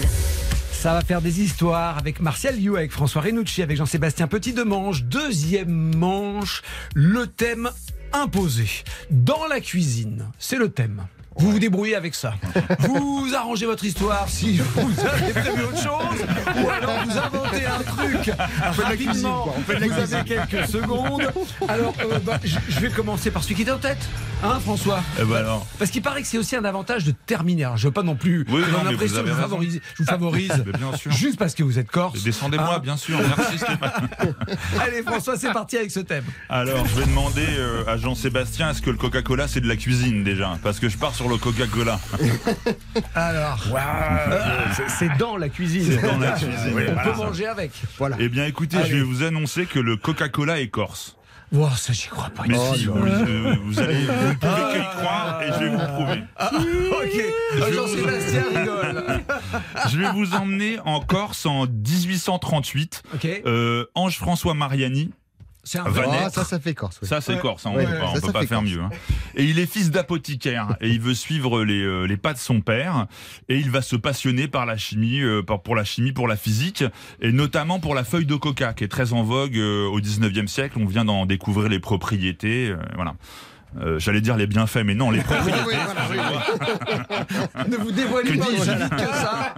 [0.72, 4.62] Ça va faire des histoires avec Martial Liu, avec François Renucci, avec Jean-Sébastien Petit de
[4.62, 5.04] Manche.
[5.04, 6.60] Deuxième manche,
[6.94, 7.70] le thème
[8.12, 8.66] imposé.
[9.10, 11.06] Dans la cuisine, c'est le thème.
[11.36, 12.34] Vous vous débrouillez avec ça.
[12.80, 16.26] Vous arrangez votre histoire si vous avez prévu autre chose,
[16.62, 18.32] ou alors vous inventez un truc.
[18.60, 21.32] Rapidement, vous avez quelques secondes.
[21.68, 24.08] Alors, euh, bah, je vais commencer par celui qui était en tête.
[24.42, 25.66] Hein, François eh ben alors.
[25.78, 27.64] Parce qu'il paraît que c'est aussi un avantage de terminer.
[27.64, 28.46] Alors, je veux pas non plus.
[28.48, 29.80] Oui, non, mais l'impression vous que je vous favorise.
[29.94, 30.64] Je vous favorise.
[30.64, 31.12] Mais bien sûr.
[31.12, 32.22] Juste parce que vous êtes corse.
[32.22, 33.62] Descendez-moi, Hein bien sûr, merci.
[34.80, 36.24] Allez, François, c'est parti avec ce thème.
[36.48, 40.24] Alors, je vais demander euh, à Jean-Sébastien, est-ce que le Coca-Cola c'est de la cuisine
[40.24, 40.58] déjà?
[40.62, 41.98] Parce que je pars sur le Coca-Cola.
[43.14, 43.58] Alors,
[44.76, 45.84] C'est- C'est dans la cuisine.
[46.00, 46.54] C'est dans la cuisine.
[46.66, 47.02] on Voilà.
[47.02, 47.72] peut manger avec.
[47.98, 48.16] Voilà.
[48.18, 48.88] Eh bien, écoutez, Allez.
[48.90, 51.16] je vais vous annoncer que le Coca-Cola est corse.
[51.52, 52.44] Wow, ça, j'y crois pas.
[52.46, 55.58] Mais Oh, si, vous, euh, vous allez, vous ne pouvez que y croire et je
[55.64, 56.22] vais vous prouver.
[56.36, 57.24] Ah, ok.
[57.60, 59.04] Ah, Jean-Sébastien rigole.
[59.90, 63.02] Je vais vous emmener en Corse en 1838.
[63.14, 63.26] Ok.
[63.46, 65.10] Euh, Ange François Mariani,
[65.78, 66.06] un va vrai.
[66.10, 66.24] naître.
[66.26, 66.98] Ah, ça, ça fait corse.
[67.02, 67.08] oui.
[67.08, 68.58] ça c'est corse, hein, on Ouais, peut pas, on ça, peut ça pas fait faire
[68.60, 68.70] corse.
[68.70, 68.80] mieux.
[68.80, 68.90] hein.
[69.34, 72.60] Et il est fils d'apothicaire et il veut suivre les, euh, les pas de son
[72.60, 73.06] père
[73.48, 76.36] et il va se passionner par la chimie, euh, par- pour la chimie, pour la
[76.36, 76.84] physique
[77.20, 80.46] et notamment pour la feuille de coca qui est très en vogue euh, au 19e
[80.48, 80.78] siècle.
[80.80, 83.14] On vient d'en découvrir les propriétés, euh, voilà.
[83.78, 85.58] Euh, J'allais dire les bienfaits, mais non, les propriétés.
[85.66, 89.54] Oui, voilà, oui, Ne vous dévoilez Que pas dis-je aussi vite que ça.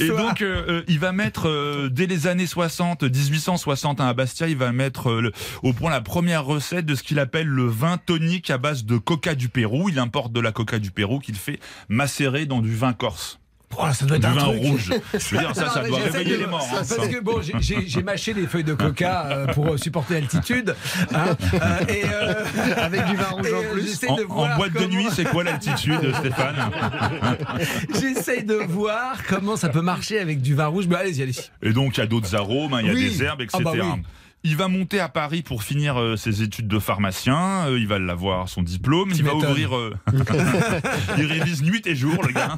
[0.00, 4.46] Et donc, euh, euh, il va mettre, euh, dès les années 60, 1860 à Bastia,
[4.48, 7.66] il va mettre euh, le- au point la première recette de ce qu'il appelle le
[7.66, 9.88] vin tonique à base de coca du Pérou.
[9.88, 13.40] Il importe de la coca du Pérou qu'il fait macérer dans du vin corse.
[13.78, 14.62] Oh, ça doit être Du un vin truc.
[14.62, 14.90] rouge.
[15.14, 16.66] Je veux dire, ça, Non, ça doit réveiller de- les morts.
[16.70, 17.08] hein, Parce ça.
[17.08, 20.74] que bon, j'ai- mâché des feuilles de coca euh, pour euh, supporter l'altitude.
[21.14, 21.58] hein, euh,
[21.88, 22.34] et euh,
[22.76, 24.00] Avec du vin rouge et, en plus.
[24.08, 26.56] En, de en boîte de nuit, c'est quoi l'altitude, Stéphane
[28.00, 30.86] J'essaye de voir comment ça peut marcher avec du vin rouge.
[30.88, 31.42] Mais allez-y, allez-y.
[31.62, 33.08] Et donc, il y a d'autres arômes, hein, il y a Oui.
[33.10, 33.58] des herbes, etc.
[33.60, 34.02] Ah bah oui.
[34.44, 37.66] Il va monter à Paris pour finir euh, ses études de pharmacien.
[37.68, 39.12] euh, il va l'avoir son diplôme.
[39.12, 39.76] Tu il va ouvrir.
[39.76, 39.94] euh,
[41.16, 42.56] il révise nuit et jour, le gars.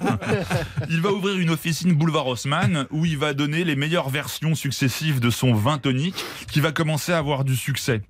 [0.89, 5.21] Il va ouvrir une officine boulevard Haussmann où il va donner les meilleures versions successives
[5.21, 8.01] de son vin tonique qui va commencer à avoir du succès.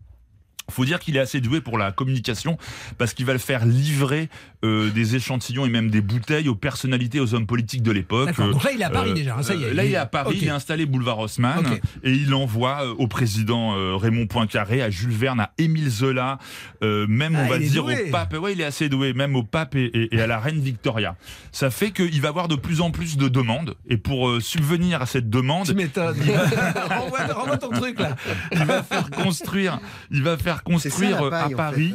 [0.71, 2.57] Faut dire qu'il est assez doué pour la communication
[2.99, 4.29] parce qu'il va le faire livrer
[4.65, 8.35] euh, des échantillons et même des bouteilles aux personnalités, aux hommes politiques de l'époque.
[8.39, 9.37] Donc là, il est à Paris euh, déjà.
[9.37, 9.75] hein, ça y est.
[9.75, 11.65] là, il est à Paris, il est installé boulevard Haussmann
[12.03, 16.39] et il envoie euh, au président Raymond Poincaré, à Jules Verne, à Émile Zola,
[16.83, 18.05] euh, même Ah, on va il est dire doué.
[18.09, 18.33] au pape.
[18.35, 21.17] Ouais, il est assez doué, même au pape et, et- et à la reine Victoria.
[21.53, 25.07] Ça fait qu'il va avoir de plus en plus de demandes et pour subvenir à
[25.07, 26.17] cette demande, Tu m'étonnes.
[26.89, 28.17] renvoie, renvoie ton truc là.
[28.53, 29.79] il va faire construire,
[30.11, 31.55] il va faire Ça, construire euh, paille, à en fait.
[31.55, 31.95] Paris.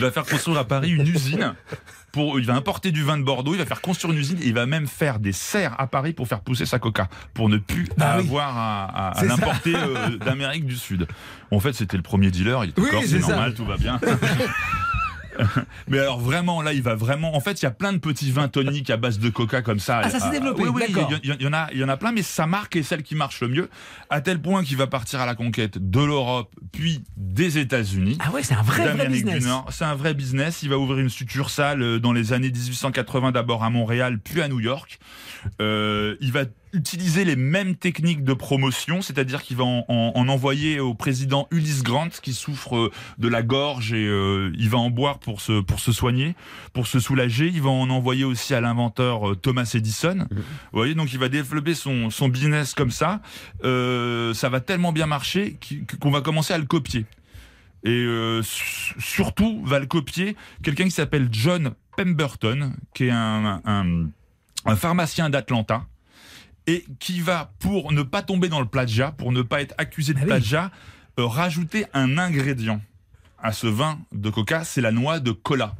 [0.00, 1.54] Ouais, faire construire à Paris une usine.
[2.12, 4.46] Pour, il va importer du vin de Bordeaux, il va faire construire une usine et
[4.46, 7.58] il va même faire des serres à Paris pour faire pousser sa coca, pour ne
[7.58, 8.24] plus Bah oui.
[8.24, 11.06] avoir à, l'importer euh, d'Amérique du Sud.
[11.50, 13.28] En fait, c'était le premier dealer, il était Oui, c'est ça.
[13.32, 14.00] normal, tout va bien.
[15.88, 17.36] Mais alors vraiment, là, il va vraiment.
[17.36, 19.78] En fait, il y a plein de petits vins toniques à base de coca comme
[19.78, 20.00] ça.
[20.04, 22.12] Ah, ça s'est développé, Oui, oui, il y, en a, il y en a plein,
[22.12, 23.68] mais sa marque est celle qui marche le mieux,
[24.10, 28.30] à tel point qu'il va partir à la conquête de l'Europe, puis des États-Unis Ah
[28.30, 29.46] ouais, c'est un vrai, vrai business.
[29.70, 30.62] C'est un vrai business.
[30.62, 34.48] Il va ouvrir une succursale euh, dans les années 1880 d'abord à Montréal, puis à
[34.48, 34.98] New York.
[35.60, 36.44] Euh, il va
[36.76, 41.48] utiliser les mêmes techniques de promotion, c'est-à-dire qu'il va en, en- en envoyer au président
[41.50, 45.40] Ulysse Grant qui souffre euh, de la gorge et euh, il va en boire pour
[45.40, 46.36] se pour se soigner,
[46.72, 47.46] pour se soulager.
[47.48, 50.26] Il va en envoyer aussi à l'inventeur euh, Thomas Edison.
[50.30, 53.20] Vous voyez, donc il va développer son son business comme ça.
[53.64, 55.58] Euh, ça va tellement bien marcher
[56.00, 57.06] qu'on va commencer à le copier
[57.84, 63.60] et euh, su- surtout va le copier quelqu'un qui s'appelle John Pemberton, qui est un,
[63.64, 64.06] un-
[64.68, 65.86] un pharmacien d'Atlanta,
[66.66, 70.12] et qui va, pour ne pas tomber dans le plagiat, pour ne pas être accusé
[70.14, 70.26] de Ah oui.
[70.28, 70.70] plagiat,
[71.18, 72.80] euh, rajouter un ingrédient
[73.42, 75.74] à ce vin de coca, c'est la noix de cola.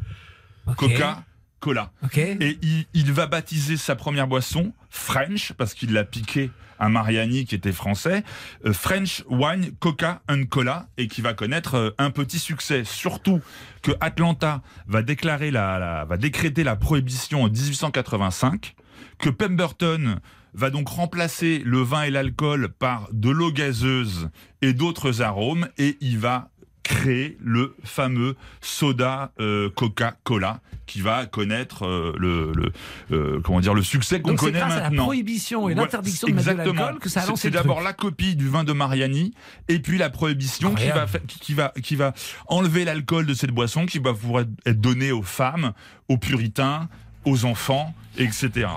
[0.76, 1.24] Coca,
[1.60, 1.92] cola.
[2.40, 7.46] Et il, il va baptiser sa première boisson French, parce qu'il l'a piqué à Mariani,
[7.46, 8.22] qui était français,
[8.66, 12.84] euh, French Wine Coca and Cola, et qui va connaître euh, un petit succès.
[12.84, 13.40] Surtout
[13.82, 18.74] que Atlanta va déclarer la, la- va décréter la prohibition en 1885,
[19.18, 20.18] que Pemberton
[20.56, 24.30] va donc remplacer le vin et l'alcool par de l'eau gazeuse
[24.62, 26.48] et d'autres arômes, et il va
[26.82, 32.72] créer le fameux soda euh, Coca-Cola qui va connaître euh, le, le
[33.10, 35.02] euh, comment dire le succès qu'on connaît grâce à la maintenant.
[35.06, 37.92] prohibition et Ouais, l'interdiction de l'alcool que ça a C'est- lancé C'est le d'abord la
[37.92, 39.34] copie du vin de Mariani
[39.66, 42.14] et puis la prohibition qui va, qui va qui va
[42.46, 45.72] enlever l'alcool de cette boisson qui va pouvoir être donnée aux femmes,
[46.08, 46.88] aux puritains,
[47.24, 48.68] aux enfants, etc.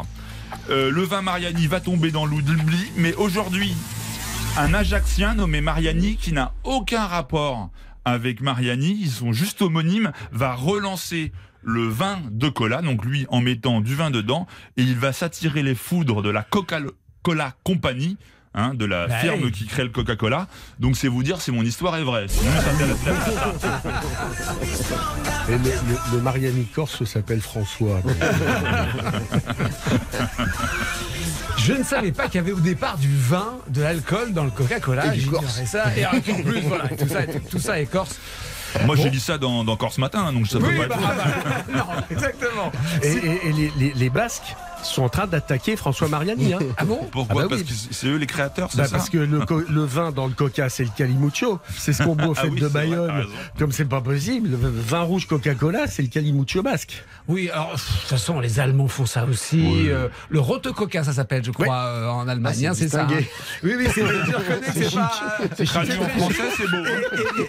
[0.69, 3.75] Euh, le vin Mariani va tomber dans l'oubli, mais aujourd'hui,
[4.57, 7.69] un Ajaxien nommé Mariani qui n'a aucun rapport
[8.05, 11.31] avec Mariani, ils sont juste homonymes, va relancer
[11.61, 15.63] le vin de cola, donc lui en mettant du vin dedans, et il va s'attirer
[15.63, 18.17] les foudres de la Coca-Cola Company,
[18.55, 19.51] hein, de la Bah firme oui.
[19.51, 20.47] qui crée le Coca-Cola.
[20.79, 22.27] Donc c'est vous dire si mon histoire est vraie.
[22.27, 22.51] Sinon.
[25.49, 28.01] Et le, le- le Mariani Corse s'appelle François.
[31.57, 34.49] Je ne savais pas qu'il y avait au départ du vin, de l'alcool dans le
[34.51, 35.07] Coca-Cola.
[35.07, 35.63] Et du J'ignorais corse.
[35.65, 35.85] ça.
[35.97, 38.17] Et en plus, voilà, tout ça, tout ça est corse.
[38.85, 41.73] Moi j'ai dit ça dans, dans Corse Matin, donc ça peut Oui, pas bah, être
[41.73, 42.71] bah, non, exactement.
[43.01, 46.53] Et, et- et les, les- les Basques sont en train d'attaquer François Mariani.
[46.53, 46.59] hein.
[46.77, 47.67] Ah bon Pourquoi Ah bah Parce oui.
[47.89, 49.39] que c'est eux les créateurs, c'est Bah, ça parce que le,
[49.69, 51.59] le vin dans le coca, c'est le Calimucho.
[51.77, 53.25] C'est ce qu'on boit au Ah fait oui, de c'est vrai, Bayonne.
[53.57, 57.03] Comme c'est pas possible, le vin rouge Coca-Cola, c'est le Calimucho basque.
[57.27, 59.89] Oui, alors, de toute façon, les Allemands font ça aussi.
[59.89, 62.65] Euh, le Rote Coca, ça s'appelle, je crois, euh, en Allemagne.
[62.65, 63.03] Ah, hein, c'est c'est ça.
[63.03, 63.07] hein.
[63.63, 64.03] Oui, oui, c'est
[64.73, 65.11] c'est pas.
[65.41, 66.85] euh, Traduit en très français, c'est beau.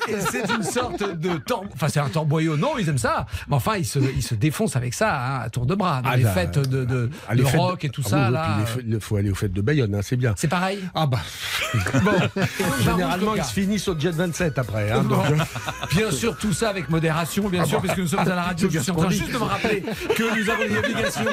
[0.08, 1.64] Et c'est une sorte de tor...
[1.74, 4.76] enfin c'est un torboyau non ils aiment ça mais enfin ils se, ils se défoncent
[4.76, 7.34] avec ça hein, à tour de bras dans Ah les bah, fêtes de, de, Ah,
[7.36, 8.56] fêtes rock et tout Ah ça oui, là
[8.86, 10.34] Il faut aller aux fêtes de Bayonne, hein, c'est bien.
[10.36, 11.20] c'est pareil Ah bah,
[12.02, 12.42] bon
[12.84, 14.90] généralement ils se finissent au Jet 27 après.
[14.90, 15.24] hein, donc.
[15.94, 18.68] Bien sûr, tout ça avec modération, bien sûr, puisque nous sommes à la radio.
[18.70, 19.82] Je suis en train juste de me rappeler
[20.14, 21.24] que nous avons des obligations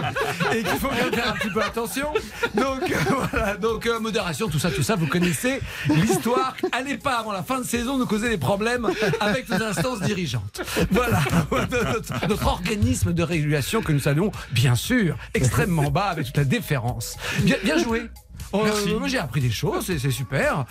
[0.52, 2.08] et qu'il faut bien faire un petit peu attention.
[2.56, 2.96] Donc euh,
[3.32, 6.56] voilà, donc euh, modération, tout ça, tout ça, vous connaissez l'histoire.
[6.72, 8.88] Allez pas avant la fin de saison nous causer des problèmes
[9.20, 10.62] avec nos instances dirigeantes.
[10.92, 11.20] Voilà
[11.52, 16.46] notre, notre organisme de régulation que nous saluons, bien sûr, extrêmement bas avec toute la
[16.46, 17.18] déférence.
[17.42, 18.10] Bien, bien joué.
[18.54, 18.94] Euh, Merci.
[18.96, 20.66] moi, j'ai appris des choses, c'est c'est super.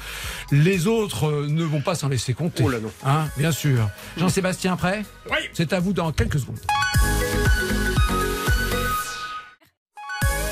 [0.51, 2.63] Les autres euh, ne vont pas s'en laisser compter.
[2.65, 2.91] Oh là non.
[3.05, 3.89] Hein, bien sûr.
[4.17, 5.05] Jean-Sébastien, prêt?
[5.31, 5.37] Oui.
[5.53, 6.59] C'est à vous dans quelques secondes.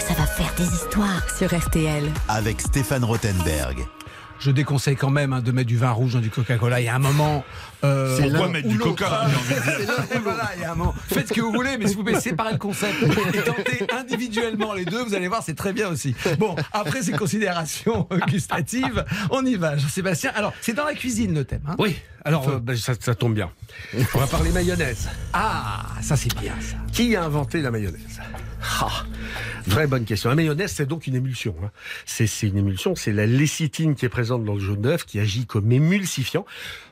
[0.07, 1.23] Ça va faire des histoires.
[1.39, 2.05] sur RTL.
[2.29, 3.79] Avec Stéphane Rothenberg.
[4.41, 6.81] Je déconseille quand même hein, de mettre du vin rouge dans du Coca-Cola.
[6.81, 7.45] Il y a un moment.
[7.83, 10.73] euh, C'est Pourquoi mettre du coca j'ai envie de dire Et voilà, il y a
[10.73, 10.95] un moment.
[11.09, 12.95] Faites ce que vous voulez, mais s'il vous plaît, séparez le concept
[13.33, 15.03] et tentez individuellement les deux.
[15.03, 16.15] Vous allez voir, c'est très bien aussi.
[16.39, 20.33] Bon, après ces considérations gustatives, on y va, Jean-Sébastien.
[20.35, 21.63] Alors, c'est dans la cuisine le thème.
[21.69, 23.51] Hein Oui, Alors, euh, ben, ça, ça tombe bien.
[24.15, 25.09] On va parler mayonnaise.
[25.33, 26.77] Ah, ça c'est bien ça.
[26.93, 28.21] Qui a inventé la mayonnaise?
[28.81, 29.05] Ah,
[29.67, 30.31] Vraie bonne question.
[30.31, 31.55] La mayonnaise, c'est donc une émulsion.
[31.63, 31.71] hein.
[32.07, 35.47] C'est une émulsion, c'est la lécithine qui est présente dans le jaune d'œuf qui agit
[35.47, 36.45] comme émulsifiant.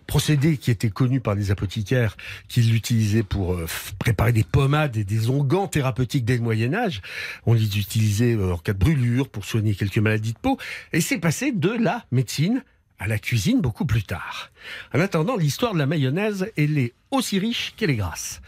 [0.07, 2.17] Procédé qui était connu par les apothicaires
[2.49, 3.67] qui l'utilisaient pour euh,
[3.99, 7.01] préparer des pommades et des onguents thérapeutiques dès le Moyen Âge.
[7.47, 10.59] On les utilisait euh, en cas de brûlure pour soigner quelques maladies de peau.
[10.93, 12.63] Et c'est passé de la médecine
[12.99, 14.51] à la cuisine beaucoup plus tard.
[14.95, 18.41] En attendant, l'histoire de la mayonnaise, elle est aussi riche qu'elle est grasse.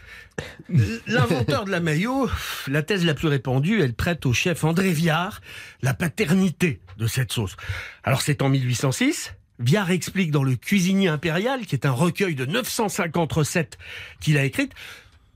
[1.07, 2.29] L'inventeur de la mayo,
[2.67, 5.41] la thèse la plus répandue, elle prête au chef André Viard
[5.81, 7.55] la paternité de cette sauce.
[8.03, 9.33] Alors c'est en 1806.
[9.59, 13.77] Viard explique dans Le Cuisinier impérial, qui est un recueil de 950 recettes
[14.19, 14.73] qu'il a écrites,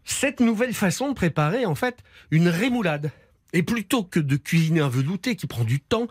[0.03, 1.97] cette nouvelle façon de préparer en fait
[2.31, 3.11] une rémoulade.
[3.53, 6.07] Et plutôt que de cuisiner un velouté qui prend du temps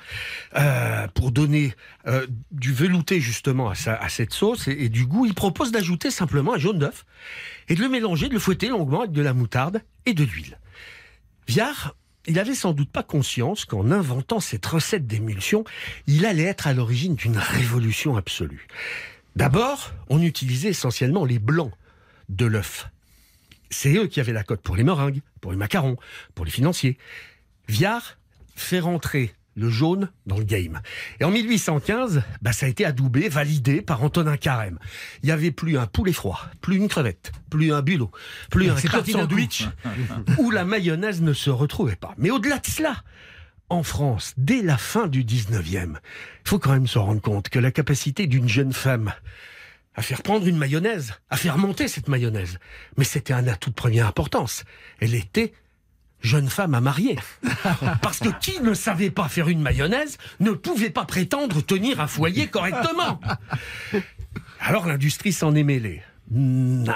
[0.56, 1.72] euh, pour donner
[2.06, 6.54] euh, du velouté justement à, cette sauce et, et du goût, il propose d'ajouter simplement
[6.54, 7.04] un jaune d'œuf
[7.68, 10.58] et de le mélanger, de le fouetter longuement avec de la moutarde et de l'huile.
[11.46, 11.94] Viard,
[12.28, 15.64] il avait sans doute pas conscience qu'en inventant cette recette d'émulsion,
[16.06, 18.66] il allait être à l'origine d'une révolution absolue.
[19.34, 21.72] D'abord, on utilisait essentiellement les blancs
[22.28, 22.90] de l'œuf.
[23.70, 25.96] C'est eux qui avaient la cote pour les meringues, pour les macarons,
[26.34, 26.98] pour les financiers.
[27.68, 28.18] Viard
[28.54, 30.80] fait rentrer le jaune dans le game.
[31.20, 34.78] Et en 1815, bah, ça a été adoubé, validé par Antonin Carême.
[35.22, 38.10] Il n'y avait plus un poulet froid, plus une crevette, plus un bulot,
[38.50, 39.66] plus un sandwich
[40.38, 42.14] où la mayonnaise ne se retrouvait pas.
[42.18, 43.02] Mais au-delà de cela,
[43.68, 45.96] en France, dès la fin du 19e,
[46.44, 49.12] il faut quand même se rendre compte que la capacité d'une jeune femme
[49.98, 52.60] à faire prendre une mayonnaise, à faire monter cette mayonnaise,
[52.96, 54.62] mais c'était un atout de première importance.
[55.00, 55.52] Elle était
[56.20, 57.18] jeune femme à marier.
[58.00, 62.06] Parce que qui ne savait pas faire une mayonnaise ne pouvait pas prétendre tenir un
[62.06, 63.20] foyer correctement.
[64.60, 66.00] Alors l'industrie s'en est mêlée.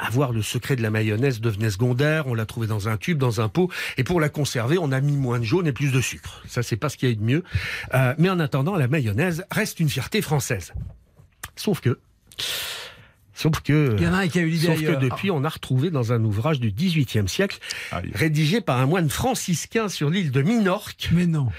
[0.00, 3.40] Avoir le secret de la mayonnaise devenait secondaire, on l'a trouvé dans un tube, dans
[3.40, 6.00] un pot, et pour la conserver, on a mis moins de jaune et plus de
[6.00, 6.40] sucre.
[6.46, 7.42] Ça, c'est pas ce qu'il y a eu de mieux.
[7.94, 10.72] Euh, mais en attendant, la mayonnaise reste une fierté française.
[11.56, 11.98] Sauf que...
[13.34, 13.96] Sauf que...
[13.98, 14.98] Il y en a un qui a eu l'idée Sauf que ailleurs.
[15.00, 17.58] depuis, on a retrouvé dans un ouvrage du XVIIIe siècle,
[17.90, 18.10] Aïe.
[18.14, 21.50] rédigé par un moine franciscain sur l'île de Minorque, Mais non.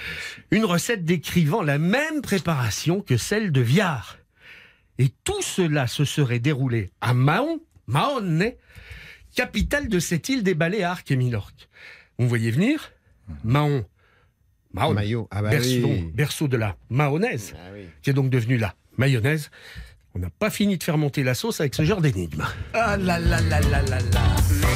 [0.52, 4.18] une recette décrivant la même préparation que celle de Viard.
[5.00, 8.52] Et tout cela se serait déroulé à Mahon, Mahon,
[9.36, 11.68] capitale de cette île des Baléares qu'est Minorque.
[12.20, 12.92] Vous voyez venir?
[13.44, 13.86] Mahon.
[14.74, 14.94] Mahon.
[14.94, 15.28] Maillot.
[15.32, 16.12] Ah bah berceau, oui.
[16.14, 17.86] berceau de la mayonnaise, Ah oui.
[18.04, 19.50] qui est donc devenue la mayonnaise.
[20.16, 22.44] On n'a pas fini de faire monter la sauce avec ce genre d'énigme.
[22.76, 24.22] Ah là là là là là là.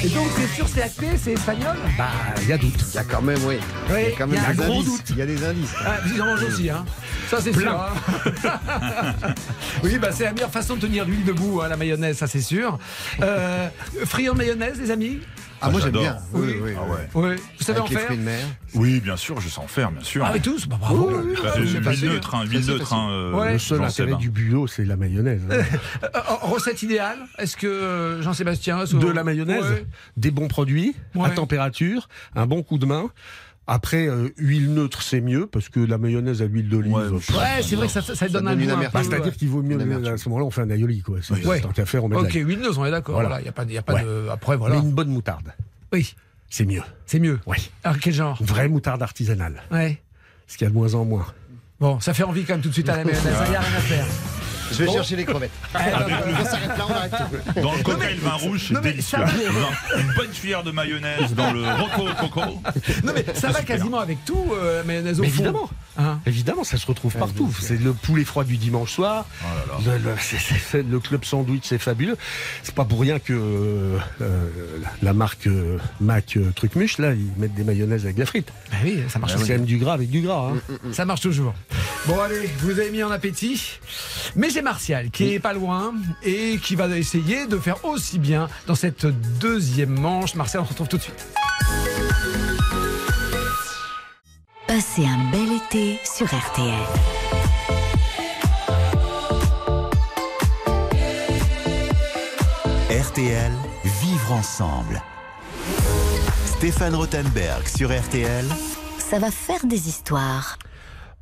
[0.03, 1.75] Et donc c'est sûr, c'est acté, c'est espagnol?
[1.95, 2.07] Bah,
[2.41, 2.73] il y a doute.
[2.91, 3.57] Il y a quand même, oui.
[3.91, 4.85] Oui, il y a quand y même un des gros indices.
[4.85, 5.09] doute.
[5.11, 5.73] Il y a des indices.
[5.85, 6.83] Ah, vous en mangez aussi, hein
[7.29, 7.71] Ça, c'est sûr.
[7.71, 7.93] hein.
[9.83, 12.41] oui, bah, c'est la meilleure façon de tenir l'huile debout, hein, la mayonnaise, ça, c'est
[12.41, 12.79] sûr.
[13.21, 13.67] Euh,
[14.05, 15.19] friand de mayonnaise, les amis?
[15.61, 16.17] Ah, moi j'aime bien.
[16.33, 16.55] Oui, Oui.
[16.63, 17.09] oui, Ah ouais.
[17.31, 17.35] Oui.
[17.57, 18.45] Vous savez Avec en les faire fruits de mer.
[18.75, 20.23] Oui, bien sûr, je sais en faire, bien sûr.
[20.25, 21.07] Ah, mais tous Bah, bravo.
[21.09, 21.35] Oui, oui, oui.
[21.35, 22.09] Bah, Ah, euh, c'est huile facile.
[22.09, 22.93] neutre, hein, huile neutre.
[22.93, 23.53] hein, euh, Ouais.
[23.53, 25.41] Le seul intérêt du bulot, c'est la mayonnaise.
[25.49, 25.55] hein.
[26.03, 29.85] Euh, euh, recette idéale Est-ce que euh, Jean-Sébastien de la mayonnaise, Ouais.
[30.15, 31.33] des bons produits, à Ouais.
[31.33, 33.09] température, un bon coup de main.
[33.69, 36.93] Après, euh, huile neutre, c'est mieux, parce que la mayonnaise à l'huile d'olive...
[36.93, 39.25] Ouais, euh, Ouais, c'est vrai que ça, ça, ça donne donne un goût bah, C'est-à-dire
[39.25, 39.31] ouais.
[39.33, 39.75] qu'il vaut mieux,
[40.07, 41.01] à ce moment-là, on fait un aioli.
[41.01, 41.17] Quoi.
[41.21, 41.59] C'est- Ouais.
[41.59, 42.43] Tant qu'à faire, on met de Ok, l'ail.
[42.43, 43.15] huileuse, on est d'accord.
[43.15, 43.27] Voilà.
[43.27, 44.03] Voilà, il n'y a pas, y a pas Ouais.
[44.03, 44.27] de.
[44.31, 44.75] Après, voilà.
[44.75, 45.53] Mais une bonne moutarde,
[45.91, 46.15] Oui,
[46.49, 46.81] c'est mieux.
[47.05, 47.39] c'est mieux.
[47.45, 47.69] Oui.
[47.83, 48.37] Alors, quel genre?
[48.41, 50.01] Vraie moutarde artisanale, Ouais.
[50.47, 51.25] ce qu'il y a de moins en moins.
[51.81, 53.23] Bon, ça fait envie quand même tout de suite à la mayonnaise.
[53.45, 54.05] Il n'y a rien à faire.
[54.71, 55.51] Je vais chercher les crevettes.
[55.79, 57.11] Eh, on s'arrête là, on arrête
[57.55, 57.61] tout.
[57.61, 59.17] Dans le cocktail vin rouge, c'est délicieux.
[59.97, 62.61] Une bonne cuillère de mayonnaise dans le roco coco.
[63.03, 65.43] Non, mais ça va quasiment avec tout, euh, la mayonnaise au Mais fond.
[65.43, 67.51] évidemment, Hein évidemment, ça se retrouve Ah, partout.
[67.59, 69.25] C'est le poulet froid du dimanche soir.
[69.41, 69.45] Oh
[69.85, 69.99] là là.
[70.73, 72.17] Le, le- le club sandwich, c'est fabuleux.
[72.63, 74.47] C'est pas pour rien que euh, euh,
[75.01, 78.49] la marque euh, Mac euh, Trucmuche, là, ils mettent des mayonnaises avec de la frite.
[78.71, 79.33] Bah oui, ça marche.
[79.37, 80.51] C'est quand même du gras avec du gras.
[80.53, 80.91] hein.
[80.91, 81.53] Ça marche toujours.
[82.05, 83.79] Bon, allez, vous avez mis en appétit.
[84.35, 85.93] Mais j'ai Martial qui est pas loin
[86.23, 89.05] et qui va essayer de faire aussi bien dans cette
[89.39, 90.33] deuxième manche.
[90.33, 91.27] Martial, on se retrouve tout de suite.
[94.67, 96.73] Passez un bel été sur RTL.
[102.89, 103.51] RTL,
[103.83, 105.03] vivre ensemble.
[106.45, 108.45] Stéphane Rothenberg sur RTL.
[108.97, 110.57] Ça va faire des histoires.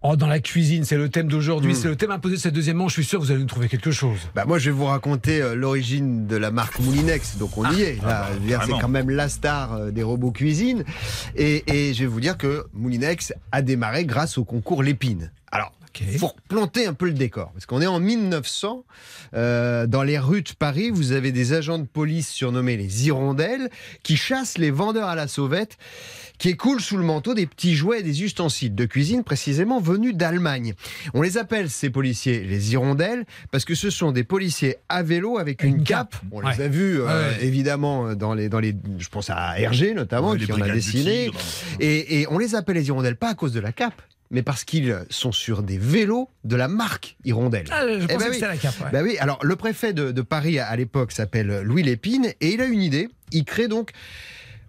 [0.08, 2.78] Oh, dans la cuisine, c'est le thème d'aujourd'hui, c'est le thème imposé de cette deuxième
[2.78, 2.92] manche.
[2.92, 4.20] Je suis sûr que vous allez nous trouver quelque chose.
[4.36, 7.82] Bah moi je vais vous raconter euh, l'origine de la marque Moulinex, donc on y
[7.82, 8.04] est.
[8.04, 10.84] Là, Je veux dire, c'est quand même la star euh, des robots cuisine.
[11.36, 15.32] Et, et je vais vous dire que Moulinex a démarré grâce au concours Lépine.
[15.52, 15.72] Alors
[16.18, 17.52] Faut planter un peu le décor.
[17.54, 18.84] Parce qu'on est en 1900.
[19.34, 23.70] euh, dans les rues de Paris, vous avez des agents de police surnommés les hirondelles
[24.04, 25.78] qui chassent les vendeurs à la sauvette
[26.38, 30.16] qui écoulent sous le manteau des petits jouets et des ustensiles de cuisine précisément venus
[30.16, 30.74] d'Allemagne.
[31.14, 35.38] On les appelle, ces policiers, les hirondelles, parce que ce sont des policiers à vélo
[35.38, 36.12] avec une, Une cape.
[36.12, 36.22] cape.
[36.32, 36.54] On Ouais.
[36.58, 37.06] les a vus, euh,
[37.38, 38.76] Ouais, évidemment, dans les, dans les.
[39.00, 41.26] Je pense à Hergé, notamment, Ouais, qui en a dessiné.
[41.28, 41.40] Tigre.
[41.80, 44.02] Et, et on les appelle les hirondelles pas à cause de la cape,
[44.36, 47.66] mais parce qu'ils sont sur des vélos de la marque Hirondelle.
[47.72, 48.34] Ah, je Eh ben que oui.
[48.34, 48.80] c'était la cape.
[48.82, 48.92] ouais.
[48.92, 52.50] Bah oui, alors le préfet de, de Paris à, à l'époque s'appelle Louis Lépine et
[52.54, 53.08] il a une idée.
[53.32, 53.92] Il crée donc,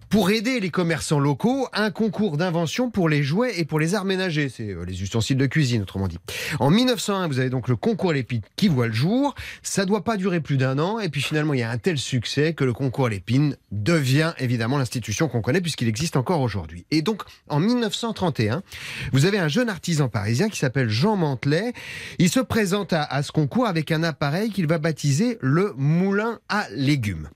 [0.09, 4.05] pour aider les commerçants locaux, un concours d'invention pour les jouets et pour les arts
[4.05, 4.49] ménagers.
[4.49, 6.17] C'est euh, les ustensiles de cuisine, autrement dit.
[6.59, 9.35] En 1901, vous avez donc le concours Lépine qui voit le jour.
[9.63, 10.99] Ça doit pas durer plus d'un an.
[10.99, 14.77] Et puis finalement, il y a un tel succès que le concours Lépine devient évidemment
[14.77, 16.85] l'institution qu'on connaît puisqu'il existe encore aujourd'hui.
[16.91, 18.63] Et donc, en 1931,
[19.11, 21.73] vous avez un jeune artisan parisien qui s'appelle Jean Mantelet.
[22.19, 26.39] Il se présente à, à ce concours avec un appareil qu'il va baptiser le moulin
[26.49, 27.29] à légumes.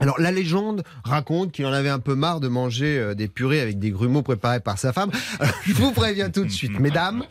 [0.00, 3.60] Alors la légende raconte qu'il en avait un peu marre de manger euh, des purées
[3.60, 5.10] avec des grumeaux préparés par sa femme.
[5.38, 7.22] Alors, je vous préviens tout de suite, mesdames,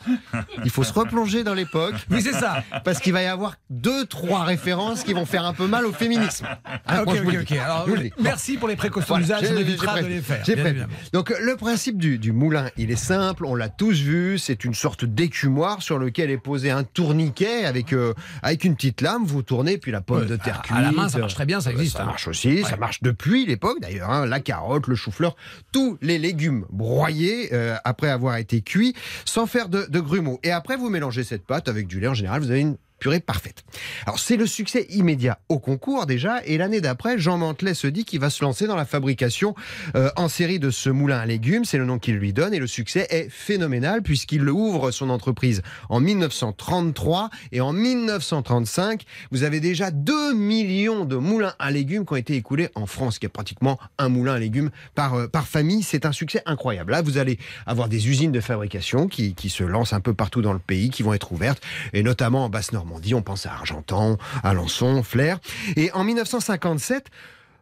[0.64, 2.64] il faut se replonger dans l'époque Oui, c'est ça.
[2.84, 5.92] parce qu'il va y avoir deux, trois références qui vont faire un peu mal au
[5.92, 6.46] féminisme.
[6.66, 7.52] Hein, Ah, ok, ok, ok.
[7.54, 7.88] Alors,
[8.22, 9.50] merci pour les précautions Voilà, d'usage.
[9.50, 10.44] j'ai- On évitera de les faire.
[10.74, 10.88] Bien.
[11.14, 14.74] Donc le principe du, du moulin, il est simple, on l'a tous vu, c'est une
[14.74, 18.14] sorte d'écumoire sur lequel est posé un tourniquet avec, euh,
[18.44, 20.78] avec une petite lame, vous tournez, puis la pomme Ouais, de terre à- cuite.
[20.78, 22.06] à la main, ça marche très bien, ça existe, Ça hein.
[22.06, 25.36] marche aussi, ça marche depuis l'époque d'ailleurs, hein, la carotte, le chou-fleur,
[25.72, 28.94] tous les légumes broyés euh, après avoir été cuits,
[29.26, 30.40] sans faire de, de grumeaux.
[30.44, 33.20] Et après, vous mélangez cette pâte avec du lait, en général, vous avez une purée
[33.20, 33.64] parfaite.
[34.06, 38.06] Alors c'est le succès immédiat au concours déjà, et l'année d'après, Jean Mantelet se dit
[38.06, 39.56] qu'il va se lancer dans la fabrication
[39.96, 42.60] euh, en série de ce moulin à légumes, c'est le nom qu'il lui donne, et
[42.60, 49.60] le succès est phénoménal puisqu'il ouvre son entreprise en 1933, et en 1935, vous avez
[49.60, 53.30] déjà 2 millions de moulins à légumes qui ont été écoulés en France, qui est
[53.30, 56.92] pratiquement un moulin à légumes par, euh, par famille, c'est un succès incroyable.
[56.92, 60.42] Là, vous allez avoir des usines de fabrication qui, qui se lancent un peu partout
[60.42, 61.62] dans le pays, qui vont être ouvertes,
[61.94, 65.40] et notamment en Basse-Normandie, on pense à Argentan, Alençon, Flers.
[65.76, 67.08] Et en 1957,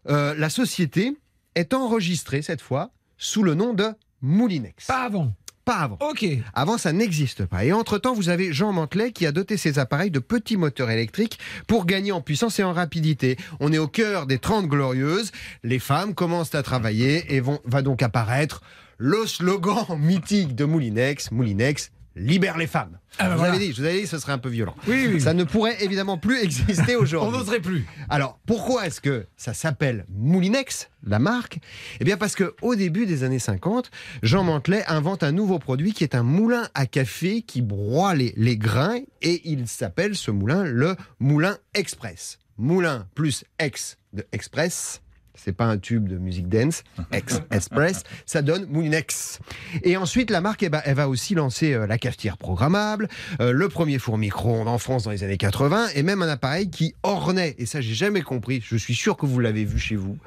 [0.09, 1.17] euh, la société
[1.55, 3.89] est enregistrée cette fois sous le nom de
[4.21, 4.87] Moulinex.
[4.87, 5.33] Pas avant.
[5.65, 5.97] Pas avant.
[5.99, 6.25] Ok.
[6.53, 7.65] Avant, ça n'existe pas.
[7.65, 11.39] Et entre-temps, vous avez Jean Mantelet qui a doté ses appareils de petits moteurs électriques
[11.67, 13.35] pour gagner en puissance et en rapidité.
[13.59, 15.31] On est au cœur des 30 glorieuses.
[15.63, 18.61] Les femmes commencent à travailler et vont, va donc apparaître
[18.97, 21.31] le slogan mythique de Moulinex.
[21.31, 22.99] Moulinex, libère les femmes.
[23.19, 23.53] Ah je vous voilà.
[23.53, 24.75] avais dit, je vous avais dit que ce serait un peu violent.
[24.87, 25.21] Oui, oui.
[25.21, 27.37] Ça ne pourrait évidemment plus exister On aujourd'hui.
[27.39, 27.85] n'oserait plus.
[28.09, 31.59] Alors, pourquoi est-ce que ça s'appelle Moulinex, la marque?
[31.99, 33.89] Eh bien, parce que au début des années 50,
[34.23, 38.33] Jean Mantelet invente un nouveau produit qui est un moulin à café qui broie les,
[38.37, 42.39] les grains et il s'appelle ce moulin le moulin express.
[42.57, 45.01] Moulin plus ex de express.
[45.37, 49.39] C'est pas un tube de musique dance, ex, express, ça donne Moulinex.
[49.83, 53.07] Et ensuite, la marque, eh ben, elle va aussi lancer euh, la cafetière programmable,
[53.39, 56.69] euh, le premier four micro-ondes en France dans les années 80, et même un appareil
[56.69, 59.95] qui ornait, et ça j'ai jamais compris, je suis sûr que vous l'avez vu chez
[59.95, 60.17] vous,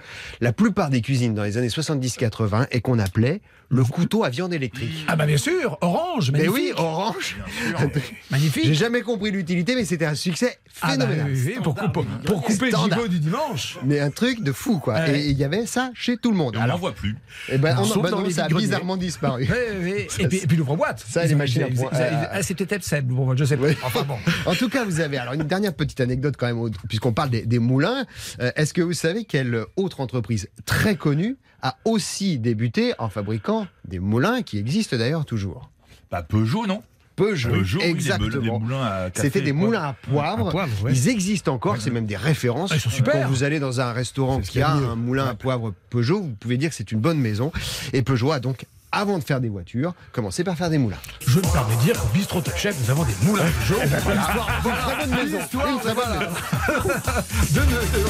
[0.40, 4.52] la plupart des cuisines dans les années 70-80, et qu'on appelait le couteau à viande
[4.52, 5.04] électrique.
[5.06, 6.54] Ah bah bien sûr, orange, Mais magnifique.
[6.56, 7.36] oui, orange.
[8.30, 8.64] Magnifique.
[8.64, 11.26] J'ai jamais compris l'utilité, mais c'était un succès Ah bah phénoménal.
[11.32, 13.78] oui, oui, pour, couper- pour couper le gigot du dimanche.
[13.84, 14.94] Mais un truc de fou, quoi.
[15.06, 15.20] Ouais.
[15.20, 16.56] Et il y avait ça chez tout le monde.
[16.56, 17.16] Et on n'en voit plus.
[17.48, 19.44] eh ben, on- Sauf ben dans non, les ça a bizarrement disparu.
[20.18, 21.04] Et puis, et puis l'ouvre-boîte.
[21.08, 23.66] Ça, les machines à point- euh, Ah, c'est peut-être Seb, l'ouvre-boîte, je sais pas.
[23.84, 24.16] Enfin bon.
[24.46, 27.46] En tout cas, vous avez alors une dernière petite anecdote quand même, puisqu'on parle des,
[27.46, 28.04] des moulins.
[28.40, 33.66] Euh, Est-ce que vous savez quelle autre entreprise très connue a aussi débuté en fabriquant
[33.86, 35.70] des moulins qui existent d'ailleurs toujours?
[36.10, 36.82] Bah, Peugeot, non?
[37.24, 38.28] Peugeot, Peugeot, exactement.
[38.28, 39.60] moulins- les moulins à café, C'était des quoi.
[39.66, 40.48] moulins à poivre.
[40.48, 40.92] À poivre, ouais.
[40.92, 42.70] Ils existent encore, c'est même des références.
[42.72, 43.12] Ah, ils sont super.
[43.12, 44.86] Quand vous allez dans un restaurant qui a mieux.
[44.86, 47.52] un moulin à poivre Peugeot, vous pouvez dire que c'est une bonne maison.
[47.92, 50.96] Et Peugeot a donc, avant de faire des voitures, commencé par faire des moulins.
[51.26, 53.80] Je me permets de dire qu'au bistrot Top Chef, nous avons des moulins de jaune.
[53.82, 55.38] L'histoire- Une très bonne maison.
[55.38, 56.20] l'histoire, Une très bonne voilà.
[56.20, 56.90] maison.
[57.54, 57.60] de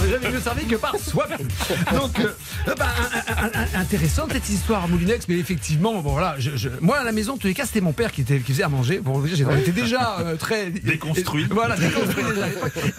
[0.07, 1.49] ne jamais mieux servi que par soi-même.
[1.93, 2.87] Donc, euh, bah,
[3.29, 6.99] un- un- un- intéressante cette histoire à Moulinex, mais effectivement, bon voilà, je, je- moi
[6.99, 9.01] à la maison, tous les cas, c'était mon père qui, était, qui faisait à manger.
[9.01, 11.47] Bon, j'étais déjà euh, très Déconstruit.
[11.51, 12.47] Voilà, déconstruit déjà.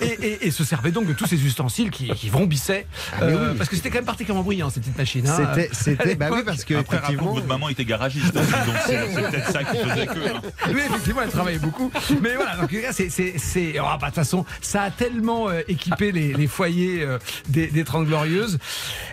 [0.02, 2.86] Et, et- et se servait donc de tous ces ustensiles qui, qui vrombissaient,
[3.20, 3.58] mais euh, oui.
[3.58, 5.28] parce que c'était quand même particulièrement bruyant ces petites machines.
[5.28, 5.56] hein.
[5.72, 7.00] C'était, bah oui, parce que Après,
[7.48, 8.36] maman était garagiste.
[8.36, 10.36] aussi, donc c'est peut-être ça qui faisait que.
[10.36, 10.42] hein.
[10.68, 11.92] Oui, effectivement, elle travaillait beaucoup.
[12.22, 15.62] Mais voilà, donc c'est, c'est, c'est, oh, bah, de toute façon, ça a tellement euh,
[15.68, 17.18] équipé les, les foyers euh,
[17.50, 18.60] des, des 30 Glorieuses.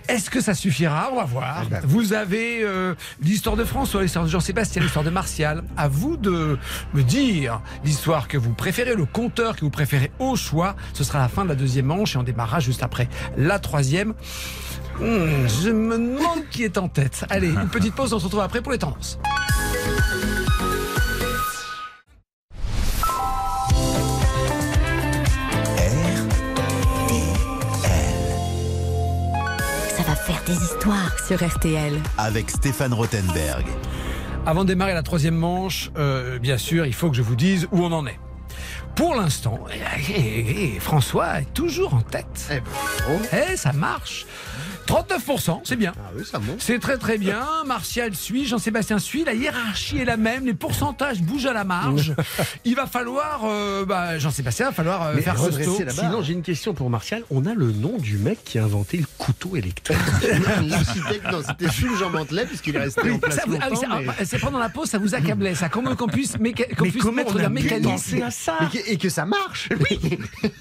[0.09, 1.11] Est-ce que ça suffira?
[1.13, 1.65] On va voir.
[1.85, 5.63] Vous avez euh, l'histoire de François, l'histoire de Jean-Sébastien, l'histoire de Martial?
[5.77, 6.59] À vous de
[6.95, 10.77] me dire l'histoire que vous préférez, le compteur que vous préférez au choix.
[10.95, 14.15] Ce sera la fin de la deuxième manche et on démarrera juste après la troisième.
[15.01, 17.25] Hmm, je me demande qui est en tête.
[17.31, 19.19] Allez, une petite pause, on se retrouve après pour les tendances.
[29.97, 31.95] Ça va faire des histoires sur RTL.
[32.17, 33.67] Avec Stéphane Rothenberg.
[34.47, 37.69] Avant de démarrer la troisième manche, euh, bien sûr, il faut que je vous dise
[37.71, 38.19] où on en est.
[38.97, 42.49] Pour l'instant, eh, eh, eh, François est toujours en tête.
[42.51, 42.63] Eh ben,
[43.07, 43.21] bon.
[43.53, 44.27] Eh, ça marche.
[44.89, 45.93] 39%, c'est bien.
[45.99, 46.57] Ah oui, ça monte.
[46.61, 47.45] C'est très très bien.
[47.67, 49.25] Martial suit, Jean-Sébastien suit.
[49.25, 50.47] La hiérarchie est la même.
[50.47, 52.15] Les pourcentages bougent à la marge.
[52.65, 56.05] Il va falloir, euh, bah, Jean-Sébastien, il va falloir euh, faire redresser la barre.
[56.07, 57.23] Sinon, j'ai une question pour Martial.
[57.31, 59.97] On a le nom du mec qui a inventé le couteau électrique.
[60.67, 63.75] L'architecte, non, c'était Jules Jean Mantelet, puisqu'il est resté en place Ça vous- ah oui,
[63.77, 63.89] longtemps.
[63.91, 65.69] ça- mais- ah, C'est pendant la pause, ça vous accablait, ça.
[65.69, 67.91] Comment qu'on puisse, méca- qu'on Mais puisse comment mettre on a d'un pu mécanisme.
[67.91, 69.69] penser à ça mais que- et que ça marche.
[69.91, 69.99] Oui,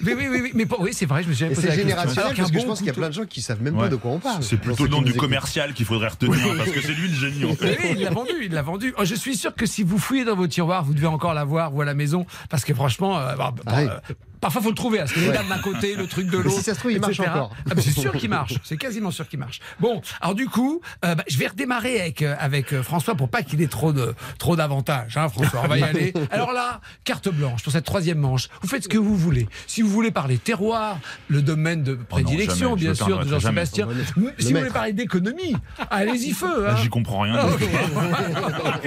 [0.04, 1.88] oui, oui, oui, mais pour- oui, c'est vrai, je me suis posé c'est la question.
[1.88, 3.40] générationnel Alors qu'un parce que bon je pense qu'il y a plein de gens qui
[3.42, 4.42] savent même pas de quoi on parle.
[4.42, 7.44] C'est plutôt le nom du commercial qu'il faudrait retenir parce que c'est lui le génie
[7.44, 7.78] en fait.
[7.82, 8.94] oui, il l'a vendu, il l'a vendu.
[8.98, 11.74] Oh, je suis sûr que si vous fouillez dans vos tiroirs, vous devez encore l'avoir
[11.74, 13.86] ou à la maison, parce que franchement, euh, bah, bah, Ah oui.
[13.88, 14.98] euh, parfois faut le trouver.
[14.98, 16.56] Parce que les dames d'un côté, le truc de l'autre.
[16.56, 17.50] si ça se trouve, il marche encore.
[17.70, 18.54] Ah, mais c'est sûr qu'il marche.
[18.64, 19.60] C'est quasiment sûr qu'il marche.
[19.80, 23.28] Bon, alors du coup, euh, bah, je vais redémarrer avec euh, avec euh, François pour
[23.28, 25.16] pas qu'il ait trop de trop d'avantages.
[25.16, 26.12] Hein, François, on va y aller.
[26.30, 28.48] Alors là, carte blanche pour cette troisième manche.
[28.62, 29.48] Vous faites ce que vous voulez.
[29.66, 32.80] Si vous voulez parler terroir, le domaine de prédilection, jamais.
[32.80, 33.28] Je bien sûr, de.
[33.28, 33.88] Jean-Sébastien.
[34.16, 35.56] Le- Si vous voulez parler d'économie,
[35.90, 36.64] allez-y feu.
[36.64, 36.76] Là, hein.
[36.82, 37.38] J'y comprends rien.
[37.38, 38.78] Ah.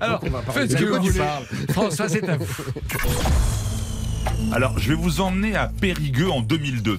[0.00, 0.22] Alors,
[0.52, 1.24] faites ce De que vous voulez.
[1.72, 2.46] François, c'est à vous.
[4.52, 6.98] Alors, je vais vous emmener à Périgueux en 2002.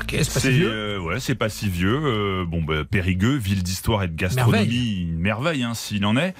[0.00, 2.00] Ok, c'est pas si euh, ouais, pas si vieux.
[2.02, 5.02] Euh, bon, bah, Périgueux, ville d'histoire et de gastronomie, Merveille.
[5.02, 6.34] une merveille, hein, s'il en est.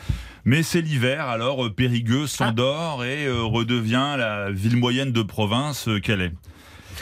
[0.44, 5.88] Mais c'est l'hiver, alors euh, Périgueux s'endort et euh, redevient la ville moyenne de province
[6.04, 6.32] qu'elle est.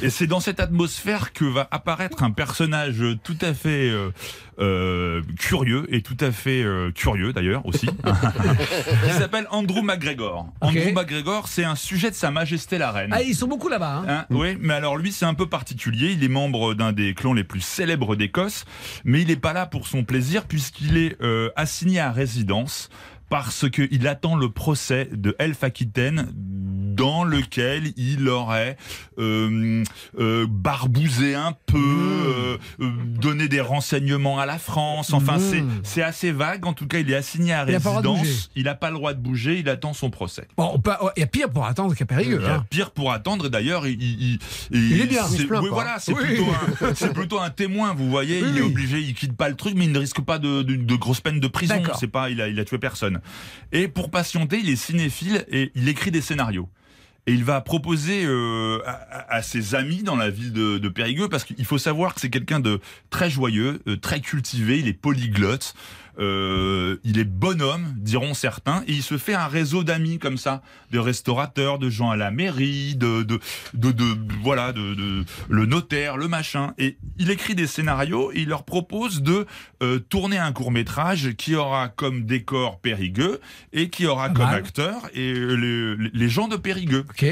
[0.03, 4.11] Et c'est dans cette atmosphère que va apparaître un personnage tout à fait euh,
[4.61, 7.87] euh, curieux et tout à fait euh, curieux d'ailleurs aussi,
[9.05, 10.49] qui s'appelle Andrew McGregor.
[10.61, 13.11] Andrew McGregor, c'est un sujet de Sa Majesté la Reine.
[13.13, 13.97] Ah, ils sont beaucoup là-bas.
[13.97, 14.05] Hein.
[14.09, 16.13] Hein, Oui, mais alors lui, c'est un peu particulier.
[16.13, 18.65] Il est membre d'un des clans les plus célèbres d'Écosse,
[19.05, 22.91] mais il n'est pas là pour son plaisir puisqu'il est euh, assigné à résidence
[23.29, 26.33] parce qu'il attend le procès de Elf Aquitaine
[26.95, 28.77] dans lequel il aurait
[29.19, 29.83] euh,
[30.19, 32.91] euh, barbousé un peu, euh, euh,
[33.21, 35.13] donné des renseignements à la France.
[35.13, 35.41] Enfin, Mmh.
[35.51, 36.67] c'est c'est assez vague.
[36.67, 38.51] En tout cas, il est assigné à Il a résidence.
[38.57, 39.59] Il n'a pas le droit de bouger.
[39.59, 40.47] Il attend son procès.
[40.57, 40.81] Bon,
[41.17, 42.41] il y a pire pour attendre qu'à Périgueux.
[42.43, 42.65] Euh, hein.
[42.71, 44.39] pire pour attendre, et d'ailleurs, il, il,
[44.71, 46.23] Il est bien, c'est- il se oui, voilà, c'est Oui.
[46.25, 48.43] plutôt, un- c'est plutôt un témoin, vous voyez.
[48.43, 50.63] Oui, il est obligé, il quitte pas le truc, mais il ne risque pas de,
[50.63, 51.83] de, de grosses peines de prison.
[51.99, 53.21] C'est pas, il a, il a tué personne.
[53.73, 56.69] Et pour patienter, il est cinéphile et il écrit des scénarios.
[57.27, 61.45] Et il va proposer euh, à, ses amis dans la ville de, de Périgueux, parce
[61.45, 65.75] qu'il faut savoir que c'est quelqu'un de très joyeux, euh, très cultivé, il est polyglotte,
[66.19, 70.63] euh, il est bonhomme, diront certains, et il se fait un réseau d'amis comme ça,
[70.93, 73.41] de restaurateurs, de gens à la mairie, de, de,
[73.75, 74.05] de, de-
[74.43, 76.75] voilà, de, de- le notaire, le machin.
[76.79, 79.47] Et il écrit des scénarios et il leur propose de
[79.83, 83.41] euh, tourner un court métrage qui aura comme décor Périgueux
[83.73, 87.05] et qui aura comme acteur et euh, les, les gens de Périgueux.
[87.11, 87.27] Ok.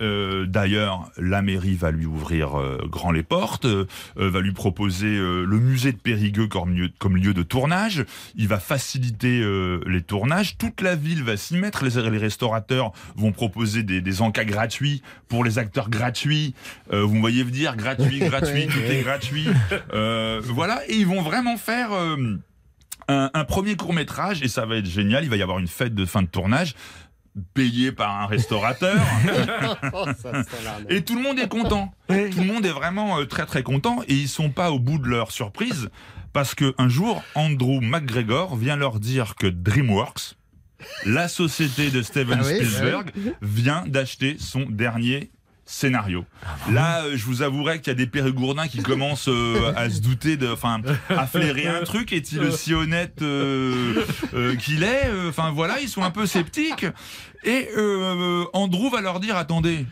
[0.00, 3.86] Euh, D'ailleurs, la mairie va lui ouvrir euh, grand les portes, euh,
[4.16, 8.04] va lui proposer le musée de Périgueux comme lieu, comme lieu de tournage.
[8.36, 9.42] Il va faciliter
[9.86, 10.56] les tournages.
[10.58, 11.84] Toute la ville va s'y mettre.
[11.84, 16.54] Les, les restaurateurs vont proposer des, des encas gratuits pour les acteurs gratuits.
[16.90, 19.48] Vous me voyez venir, gratuit, gratuit, tout est gratuit.
[19.92, 21.90] Voilà, et ils vont vraiment faire.
[21.92, 25.24] un, un premier court métrage et ça va être génial.
[25.24, 26.74] Il va y avoir une fête de fin de tournage
[27.54, 28.96] payée par un restaurateur.
[29.92, 30.04] Oh.
[30.88, 31.92] Et tout le monde est content.
[32.08, 34.98] Tout le monde est vraiment euh, très très content et ils sont pas au bout
[34.98, 35.88] de leur surprise
[36.32, 40.36] parce que un jour Andrew McGregor vient leur dire que DreamWorks,
[41.06, 43.12] la société de Steven Ah oui, Spielberg,
[43.42, 45.30] vient d'acheter son dernier
[45.68, 46.24] scénario.
[46.70, 50.00] Là, euh, je vous avouerai qu'il y a des périgourdins qui commencent euh, à se
[50.00, 52.12] douter de, enfin, à flairer un truc.
[52.12, 54.02] Est-il aussi honnête euh,
[54.34, 56.86] euh, qu'il est Enfin voilà, ils sont un peu sceptiques.
[57.44, 57.68] Et
[58.54, 59.86] Andrew va leur dire attendez,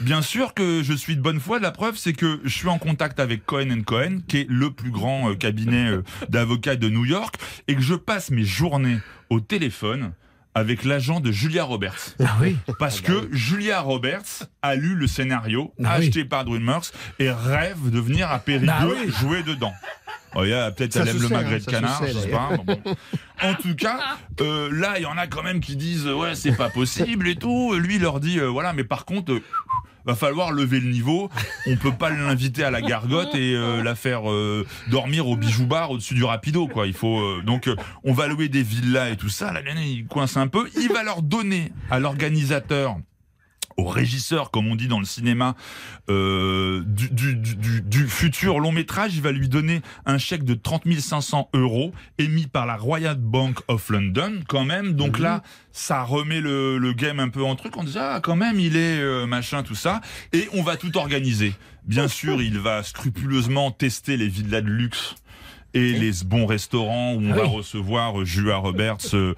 [0.00, 1.58] Bien sûr que je suis de bonne foi.
[1.58, 4.92] La preuve, c'est que je suis en contact avec Cohen Cohen, qui est le plus
[4.92, 5.90] grand cabinet
[6.28, 7.34] d'avocats de New York,
[7.66, 9.00] et que je passe mes journées
[9.30, 10.12] au téléphone
[10.54, 12.16] avec l'agent de Julia Roberts.
[12.24, 12.56] Ah oui.
[12.78, 16.06] Parce que Julia Roberts a lu le scénario Ah oui.
[16.06, 19.10] acheté par DreamWorks et rêve de venir à Périgueux Bah oui.
[19.20, 19.72] jouer dedans.
[20.34, 22.28] Oh, il y a- Peut-être Ça elle aime le magret hein, de canard, je sais
[22.28, 22.50] pas.
[22.64, 22.78] bon.
[23.42, 23.98] En tout cas,
[24.40, 27.36] euh, là, il y en a quand même qui disent ouais, c'est pas possible et
[27.36, 27.74] tout.
[27.74, 29.32] Lui, il leur dit euh, voilà, mais par contre.
[29.32, 29.42] euh,
[30.04, 31.30] Va falloir lever le niveau.
[31.66, 35.66] On peut pas l'inviter à la gargote et euh, la faire euh, dormir au bijou
[35.66, 36.86] bar au-dessus du rapido, quoi.
[36.86, 37.68] Il faut euh, donc
[38.04, 39.52] on va louer des villas et tout ça.
[39.52, 40.68] Là, il coince un peu.
[40.76, 42.96] Il va leur donner à l'organisateur
[43.80, 45.56] au régisseur, comme on dit dans le cinéma,
[46.08, 50.44] euh, du, du, du- du- du futur long métrage, il va lui donner un chèque
[50.44, 54.92] de 30 500 euros émis par la Royal Bank of London, quand même.
[54.94, 57.76] Donc là, ça remet le, le game un peu en truc.
[57.76, 60.00] On dit ah quand même, il est euh, machin tout ça,
[60.32, 61.54] et on va tout organiser.
[61.84, 65.14] Bien sûr, il va scrupuleusement tester les villas de luxe.
[65.72, 69.34] Et les bons restaurants où on Ah va recevoir Julia Roberts euh,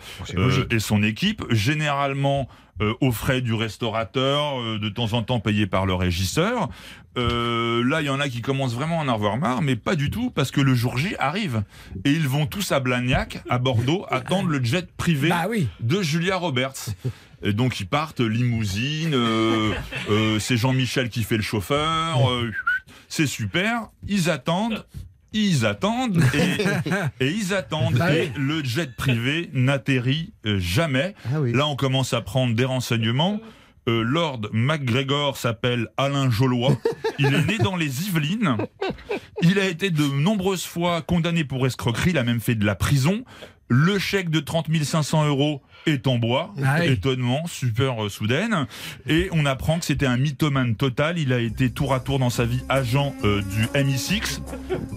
[0.70, 2.49] et son équipe, généralement
[2.83, 6.68] euh, aux frais du restaurateur, euh, de temps en temps payé par le régisseur.
[7.16, 9.95] Euh, là, il y en a qui commencent vraiment à en avoir marre, mais pas
[9.95, 11.62] du tout, parce que le jour J arrive.
[12.05, 15.68] Et ils vont tous à Blagnac, à Bordeaux, attendre le jet privé Bah oui.
[15.80, 16.91] de Julia Roberts.
[17.45, 19.16] Et donc ils partent limousine,
[20.39, 22.20] c'est Jean-Michel qui fait le chauffeur,
[23.09, 24.87] c'est super, ils attendent,
[25.33, 26.62] ils attendent et,
[27.24, 31.14] et ils attendent Bah et le jet privé n'atterrit euh, jamais.
[31.33, 31.53] Ah oui.
[31.53, 33.41] Là on commence à prendre des renseignements.
[33.89, 36.76] Euh, Lord MacGregor s'appelle Alain Jolois.
[37.18, 38.57] Il est né dans les Yvelines.
[39.43, 42.11] Il a été de nombreuses fois condamné pour escroquerie.
[42.11, 43.24] Il a même fait de la prison.
[43.69, 46.55] Le chèque de 30 500 euros est en bois.
[46.63, 46.85] Ah.
[46.85, 48.67] Étonnement, super euh, soudaine.
[49.07, 51.19] Et on apprend que c'était un mythomane total.
[51.19, 54.41] Il a été tour à tour dans sa vie agent euh, du MI6,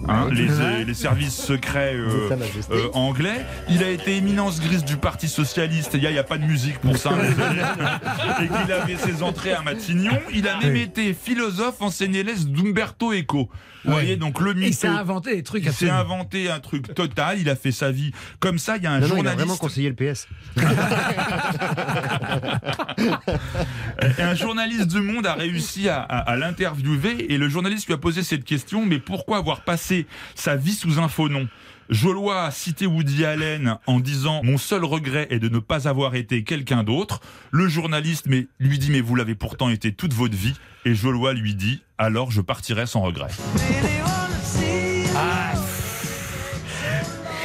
[0.08, 2.30] hein, les, euh, les services secrets euh,
[2.70, 3.44] euh, anglais.
[3.68, 5.92] Il a été éminence grise du Parti Socialiste.
[5.94, 7.10] Il n'y a, il y a pas de musique pour ça.
[8.42, 10.18] et qu'il avait ses entrées à Matignon.
[10.32, 13.50] Il a même été philosophe en l'Est d'Umberto Eco.
[13.86, 14.00] Vous Ouais.
[14.00, 17.38] voyez, donc le Il s'est inventé des trucs Il s'est inventé un truc total.
[17.40, 18.10] Il a fait sa vie
[18.40, 18.76] comme ça.
[18.76, 19.38] Il y a un Non, non, il a journaliste.
[19.38, 20.26] vraiment conseillé le PS.
[24.18, 27.94] Et un journaliste du Monde a réussi à, à- à l'interviewer et le journaliste lui
[27.94, 31.48] a posé cette question mais pourquoi avoir passé sa vie sous un faux nom?
[31.88, 36.16] Jolois a cité Woody Allen en disant mon seul regret est de ne pas avoir
[36.16, 37.20] été quelqu'un d'autre.
[37.52, 41.32] Le journaliste mais, lui dit mais vous l'avez pourtant été toute votre vie et Jolois
[41.32, 43.30] lui dit alors je partirai sans regret.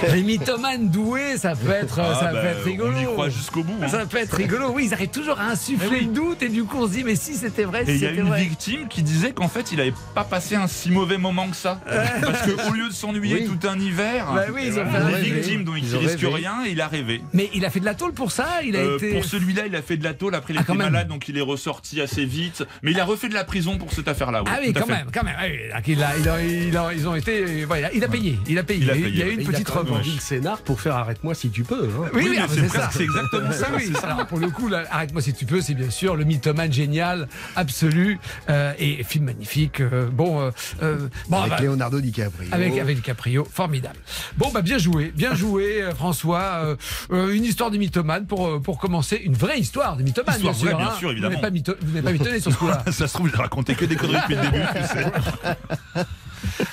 [0.14, 2.94] Les mythomanes doués, ça peut être, Ah, ça bah, peut être rigolo.
[2.98, 3.76] On y croit jusqu'au bout.
[3.82, 3.88] hein.
[3.88, 4.72] Ça peut être rigolo.
[4.74, 6.06] Oui, ils arrivent toujours à insuffler Eh oui.
[6.06, 8.02] le doute et du coup on se dit mais si c'était vrai, Et si il
[8.02, 8.42] y a c'était une vrai.
[8.44, 11.80] victime qui disait qu'en fait, il avait pas passé un si mauvais moment que ça.
[12.22, 13.50] Parce qu'au lieu de s'ennuyer Oui.
[13.60, 15.30] tout un hiver, Bah oui, ils ont fait il est rêver.
[15.32, 16.36] victime, donc il Ils ont risque rêvé.
[16.36, 17.22] rien et il a rêvé.
[17.34, 18.48] Mais il a fait de la tôle pour ça.
[18.64, 19.12] Il a Euh, été.
[19.14, 20.36] Pour celui-là, il a fait de la tôle.
[20.36, 22.64] Après, il Ah, était malade, donc il est ressorti assez vite.
[22.82, 24.44] Mais il a refait de la prison pour cette affaire-là.
[24.48, 25.36] Ah oui, quand même, quand même.
[25.40, 25.48] Ah
[25.88, 27.66] il a- il a- il a- ils ont été.
[27.66, 28.38] voilà, il a payé.
[28.48, 28.80] Il a payé.
[28.82, 31.86] Il y a eu une petite quand le scénar pour faire arrête-moi si tu peux.
[31.90, 32.10] hein.
[32.14, 32.90] Oui, Oui, c'est ça.
[32.92, 34.08] c'est exactement ça, Oui, ça.
[34.12, 38.20] alors, pour le coup, arrête-moi si tu peux, c'est bien sûr le mythomane génial, absolu,
[38.50, 39.82] euh, et film magnifique.
[39.82, 40.52] euh, bon, euh,
[40.84, 42.50] euh, bon, Avec bah, Leonardo DiCaprio.
[42.52, 43.98] avec avec DiCaprio, formidable.
[44.38, 46.76] Bon, bah bien joué, bien joué, François.
[47.12, 50.78] Une histoire de mythomane pour pour commencer, une vraie histoire de mythomane, Histoire bien sûr.
[50.78, 50.92] bien hein.
[50.98, 51.42] sûr, Vous évidemment.
[51.42, 52.84] n'êtes pas, vous n'êtes pas mythonné sur ce coup-là.
[52.92, 54.64] Ça se trouve, j'ai raconté que des conneries depuis le début.
[54.76, 56.02] tu sais.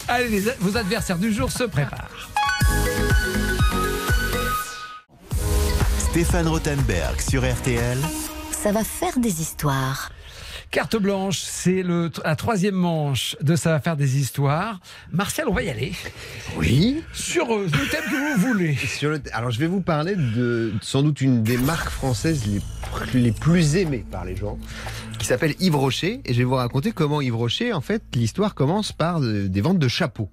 [0.09, 2.09] Allez, les- vos adversaires du jour se préparent.
[6.19, 7.97] Stéphane Rothenberg sur RTL.
[8.51, 10.11] Ça va faire des histoires.
[10.73, 14.81] Carte blanche, c'est le la troisième manche de Ça va faire des histoires.
[15.13, 15.93] Martial, on va y aller
[16.57, 17.05] Oui.
[17.13, 18.75] sur euh, le thème que vous voulez.
[18.75, 23.21] Sur le- Alors, je vais vous parler de sans doute une des marques françaises les,
[23.21, 24.59] les plus aimées par les gens,
[25.21, 26.21] qui s'appelle Yves Rocher.
[26.25, 29.61] Et je vais vous raconter comment Yves Rocher, en fait, l'histoire commence par de- des
[29.61, 30.31] ventes de chapeaux.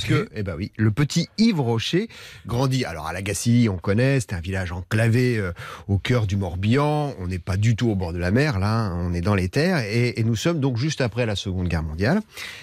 [0.00, 0.28] Puisque, Ok.
[0.34, 2.08] eh ben oui, le petit Yves Rocher
[2.46, 2.84] grandit.
[2.84, 5.52] Alors à Lagacilly, on connaît, c'est un village enclavé euh,
[5.88, 7.14] au cœur du Morbihan.
[7.18, 9.34] On n'est pas du tout au bord de la mer, là, hein, on est dans
[9.34, 9.78] les terres.
[9.80, 12.20] Et, et nous sommes donc juste après la Seconde Guerre mondiale.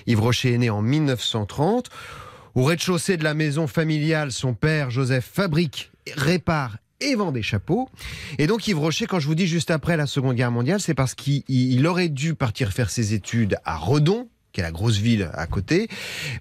[0.08, 1.90] Yves Rocher est né en 1930.
[2.56, 7.90] Au rez-de-chaussée de la maison familiale, son père Joseph fabrique, répare et vend des chapeaux.
[8.38, 10.94] Et donc Yves Rocher, quand je vous dis juste après la Seconde Guerre mondiale, c'est
[10.94, 14.72] parce qu'il il- il aurait dû partir faire ses études à Redon, qui est la
[14.72, 15.90] grosse ville à côté,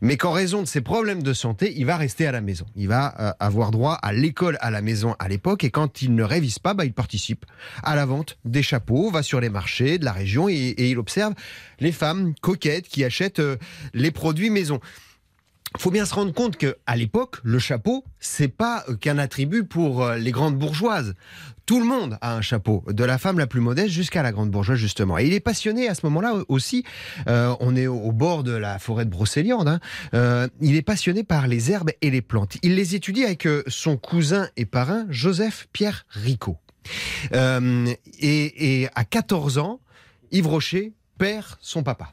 [0.01, 2.65] mais qu'en raison de ses problèmes de santé, il va rester à la maison.
[2.77, 6.15] Il va euh, avoir droit à l'école à la maison à l'époque, et quand il
[6.15, 7.45] ne révise pas, bah, il participe
[7.83, 11.35] à la vente des chapeaux, va sur les marchés de la région et, il observe
[11.81, 13.57] les femmes coquettes qui achètent euh,
[13.95, 14.79] les produits maison.
[15.79, 19.65] Faut bien se rendre compte que à l'époque, le chapeau, c'est pas euh, qu'un attribut
[19.65, 21.15] pour euh, les grandes bourgeoises.
[21.67, 24.51] Tout le monde a un chapeau, de la femme la plus modeste jusqu'à la grande
[24.51, 25.19] bourgeoise justement.
[25.19, 26.85] Et il est passionné à ce moment-là aussi.
[27.27, 29.67] euh, on est au bord de la forêt de Brocéliande.
[29.69, 29.81] hein,
[30.13, 32.57] euh, il est passionné par les herbes et les plantes.
[32.63, 36.59] Il les étudie avec euh, son cousin et parrain Joseph Pierre Ricot.
[37.33, 37.87] Euh,
[38.21, 39.81] et, et à 14 ans,
[40.31, 42.13] Yves Rocher perd son papa.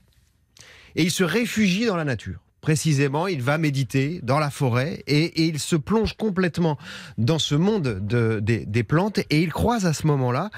[0.96, 2.41] Et il se réfugie dans la nature.
[2.62, 6.78] Précisément, il va méditer dans la forêt et, il se plonge complètement
[7.18, 10.52] dans ce monde de- des, plantes et il croise à ce moment-là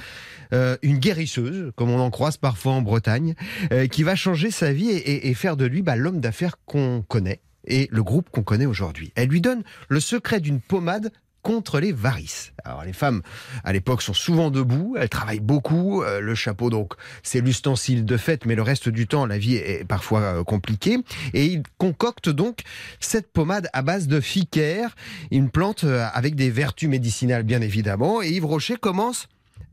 [0.53, 3.35] euh, une guérisseuse, comme on en croise parfois en Bretagne,
[3.71, 7.39] euh, qui va changer sa vie et faire de lui bah, l'homme d'affaires qu'on connaît
[7.65, 9.11] et le groupe qu'on connaît aujourd'hui.
[9.15, 11.11] Elle lui donne le secret d'une pommade
[11.43, 12.53] contre les varices.
[12.63, 13.21] Alors les femmes
[13.63, 18.17] à l'époque sont souvent debout, elles travaillent beaucoup, euh, le chapeau donc c'est l'ustensile de
[18.17, 20.97] fête, mais le reste du temps la vie est parfois euh, compliquée.
[21.33, 22.61] Et il concocte donc
[22.99, 24.95] cette pommade à base de ficaire,
[25.29, 28.21] une plante euh, avec des vertus médicinales bien évidemment.
[28.21, 29.27] Et Yves Rocher commence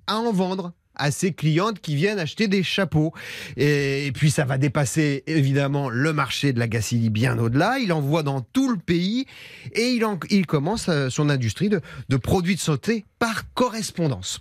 [0.07, 3.13] à en vendre à ses clientes qui viennent acheter des chapeaux.
[3.57, 7.79] Et, puis ça va dépasser évidemment le marché de la Gacilly bien au-delà.
[7.79, 9.27] Il envoie dans tout le pays
[9.73, 14.41] et il, en- il commence euh, son industrie de, produits de santé par correspondance.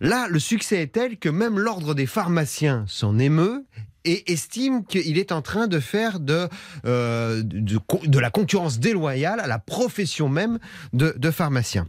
[0.00, 3.64] Là, le succès est tel que même l'ordre des pharmaciens s'en émeut
[4.04, 6.48] et estime qu'il est en train de faire de,
[6.84, 10.58] euh, de la concurrence déloyale à la profession même
[10.92, 11.86] de, de pharmacien.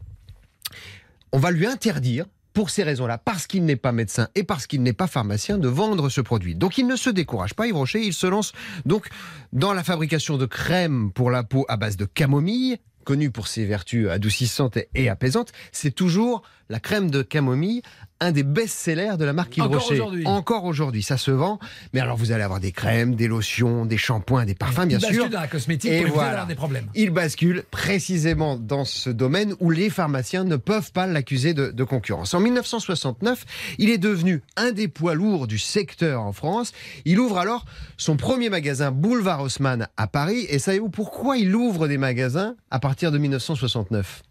[1.31, 4.83] On va lui interdire pour ces raisons-là, parce qu'il n'est pas médecin et parce qu'il
[4.83, 6.55] n'est pas pharmacien, de vendre ce produit.
[6.55, 8.53] Donc il ne se décourage pas, Yves Rocher, il se lance
[8.85, 9.07] donc
[9.51, 13.65] dans la fabrication de crèmes pour la peau à base de camomille, connue pour ses
[13.65, 15.51] vertus adoucissantes et apaisantes.
[15.71, 17.81] C'est toujours la crème de camomille,
[18.23, 19.93] un des best-sellers de la marque Yves Encore Rocher.
[19.95, 20.25] aujourd'hui.
[20.25, 21.59] Encore aujourd'hui, ça se vend.
[21.93, 25.01] Mais alors vous allez avoir des crèmes, des lotions, des shampoings, des parfums, bien Il
[25.01, 25.29] bascule sûr.
[25.29, 26.45] dans la cosmétique Et pour voilà.
[26.45, 26.87] des problèmes.
[26.95, 31.83] Il bascule précisément dans ce domaine où les pharmaciens ne peuvent pas l'accuser de, de
[31.83, 32.33] concurrence.
[32.33, 33.45] En 1969,
[33.77, 36.71] il est devenu un des poids lourds du secteur en France.
[37.05, 37.65] Il ouvre alors
[37.97, 40.45] son premier magasin Boulevard Haussmann à Paris.
[40.49, 44.23] Et savez-vous pourquoi il ouvre des magasins à partir de 1969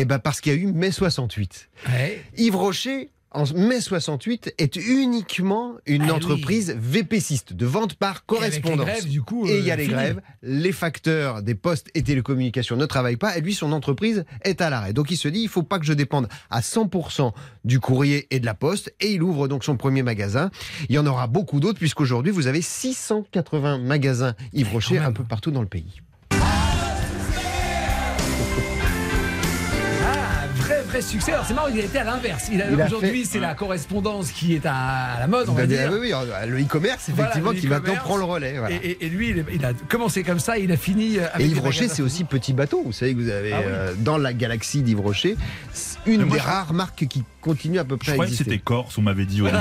[0.00, 1.68] Eh ben parce qu'il y a eu mai 68.
[1.88, 2.22] Ouais.
[2.36, 6.10] Yves Rocher, en mai 68, est uniquement une Ah oui.
[6.12, 8.86] entreprise VPCiste, de vente par Et correspondance.
[8.86, 9.94] grèves, du coup, Et il y a euh, les fini.
[9.94, 14.60] grèves, les facteurs des postes et télécommunications ne travaillent pas, et lui, son entreprise est
[14.60, 14.92] à l'arrêt.
[14.92, 17.32] Donc il se dit, il faut pas que je dépende à 100%
[17.64, 20.50] du courrier et de la poste, et il ouvre donc son premier magasin.
[20.88, 25.24] Il y en aura beaucoup d'autres, puisqu'aujourd'hui, vous avez 680 magasins Yves Rocher un peu
[25.24, 26.00] partout dans le pays.
[31.02, 31.32] Succès.
[31.32, 32.50] Alors c'est marrant, il a été à l'inverse.
[32.86, 34.74] Aujourd'hui, fait- c'est la correspondance qui est à,
[35.16, 35.88] à la mode, on va dire.
[35.92, 36.12] oui, oui,
[36.46, 38.58] le e-commerce, Voilà, effectivement, le qui maintenant prend le relais.
[38.58, 38.74] voilà.
[38.76, 41.26] Et, et- et lui, il, est- il a commencé comme ça, il a fini euh,
[41.32, 42.82] avec Et Yves Rocher, c'est aussi Petit Bateau.
[42.84, 43.64] Vous savez que vous avez Ah oui.
[43.68, 45.36] euh, dans la galaxie d'Yves Rocher
[46.06, 48.34] une moi, des je- rares marques qui continue à peu Je près à croyais que
[48.34, 48.50] exister.
[48.52, 49.58] c'était Corse, on m'avait dit au début.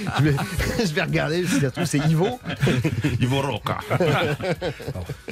[0.18, 0.34] je, vais,
[0.86, 2.40] je vais regarder si ça se trouve c'est Ivo.
[3.20, 3.78] Ivo Roca.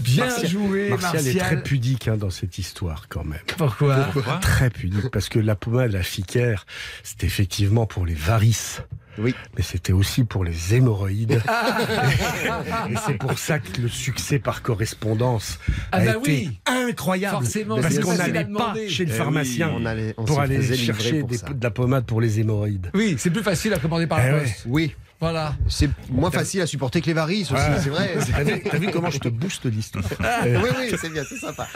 [0.01, 1.37] Bien Martial- joué, Martial, Martial.
[1.37, 3.41] est très pudique hein, dans cette histoire quand même.
[3.57, 4.09] Pourquoi
[4.41, 6.67] Très pudique parce que la pommade, la ficaire,
[7.03, 8.83] c'était effectivement pour les varices.
[9.19, 9.35] Oui.
[9.57, 11.43] Mais c'était aussi pour les hémorroïdes.
[12.91, 15.59] et c'est pour ça que le succès par correspondance
[15.93, 16.61] Ah a bah été oui.
[16.67, 17.37] incroyable.
[17.37, 19.75] Forcément, parce c'est qu'on n'allait pas chez le Eh pharmacien oui.
[19.81, 21.49] On, allait, on pour aller chercher pour des- ça.
[21.49, 22.91] de la pommade pour les hémorroïdes.
[22.95, 24.41] Oui, c'est plus facile à commander par Eh la ouais.
[24.43, 24.65] poste.
[24.67, 25.55] Oui, Voilà.
[25.69, 27.77] c'est moins facile à supporter que les varices aussi, Ouais.
[27.83, 28.11] c'est vrai.
[28.31, 30.05] T'as vu, t'as vu comment je te booste l'histoire
[30.45, 31.67] oui, oui, c'est bien, c'est sympa.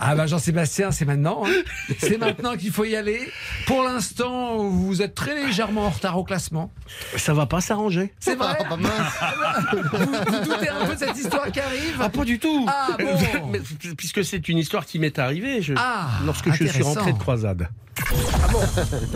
[0.00, 1.42] Ah bah Jean-Sébastien, c'est maintenant.
[1.46, 1.50] hein.
[1.98, 3.20] C'est maintenant qu'il faut y aller.
[3.66, 6.72] Pour l'instant, vous êtes très légèrement en retard au classement.
[7.16, 8.12] Ça va pas s'arranger.
[8.20, 8.76] C'est vrai Ah,
[9.72, 12.88] vous, vous doutez un peu de cette histoire qui arrive Ah, pas du tout Ah,
[12.98, 13.46] bon.
[13.52, 13.60] Mais,
[13.96, 17.68] Puisque c'est une histoire qui m'est arrivée je- Ah, lorsque je suis rentré de croisade.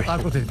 [0.06, 0.44] Racontez.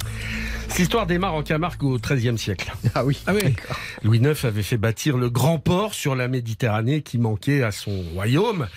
[0.70, 2.72] Cette histoire démarre en Camargue au XIIIe siècle.
[2.94, 3.20] Ah oui.
[3.26, 3.56] Ah oui.
[4.04, 8.04] Louis IX avait fait bâtir le grand port sur la Méditerranée qui manquait à son
[8.14, 8.68] royaume.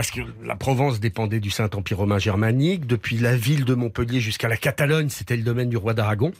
[0.00, 2.86] Parce que la Provence dépendait du Saint-Empire romain germanique.
[2.86, 6.32] Depuis la ville de Montpellier jusqu'à la Catalogne, c'était le domaine du roi d'Aragon.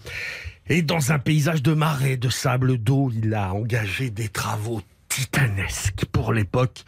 [0.70, 4.80] Et dans un paysage de marais, de sable, d'eau, il a engagé des travaux
[5.10, 6.84] titanesques pour l'époque.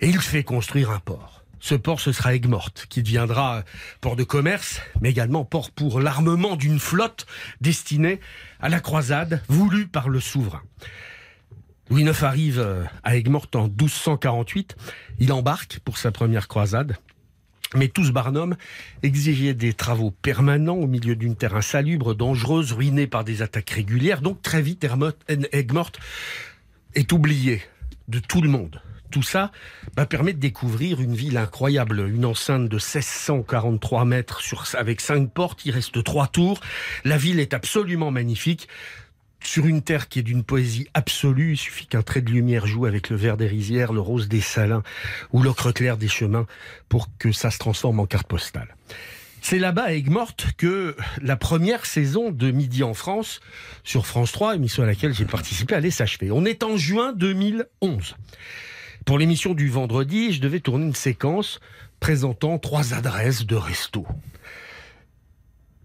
[0.00, 1.44] Et il fait construire un port.
[1.60, 3.62] Ce port, ce sera Aigues-Mortes, qui deviendra
[4.00, 7.26] port de commerce, mais également port pour l'armement d'une flotte
[7.60, 8.20] destinée
[8.58, 10.62] à la croisade voulue par le souverain.
[11.90, 14.76] Louis IX arrive euh, à Aigues-Mortes en 1248.
[15.20, 16.96] Il embarque pour sa première croisade.
[17.74, 18.56] Mais tous Barnum
[19.02, 24.22] exigeait des travaux permanents au milieu d'une terre insalubre, dangereuse, ruinée par des attaques régulières.
[24.22, 24.86] Donc très vite,
[25.52, 25.98] Aigues-Mortes
[26.94, 27.62] est oublié
[28.08, 28.82] de tout le monde.
[29.10, 29.52] Tout ça
[29.96, 35.30] bah, permet de découvrir une ville incroyable, une enceinte de 1643 mètres sur, avec cinq
[35.32, 36.60] portes, il reste trois tours.
[37.04, 38.68] La ville est absolument magnifique.
[39.40, 42.86] Sur une terre qui est d'une poésie absolue, il suffit qu'un trait de lumière joue
[42.86, 44.82] avec le vert des rizières, le rose des salins
[45.32, 46.46] ou l'ocre clair des chemins
[46.88, 48.74] pour que ça se transforme en carte postale.
[49.40, 53.40] C'est là-bas à Aigues-Mortes que la première saison de Midi en France,
[53.84, 56.30] sur France 3, émission à laquelle j'ai participé, allait s'achever.
[56.30, 58.16] On est en juin 2011.
[59.06, 61.60] Pour l'émission du vendredi, je devais tourner une séquence
[62.00, 64.06] présentant trois adresses de resto.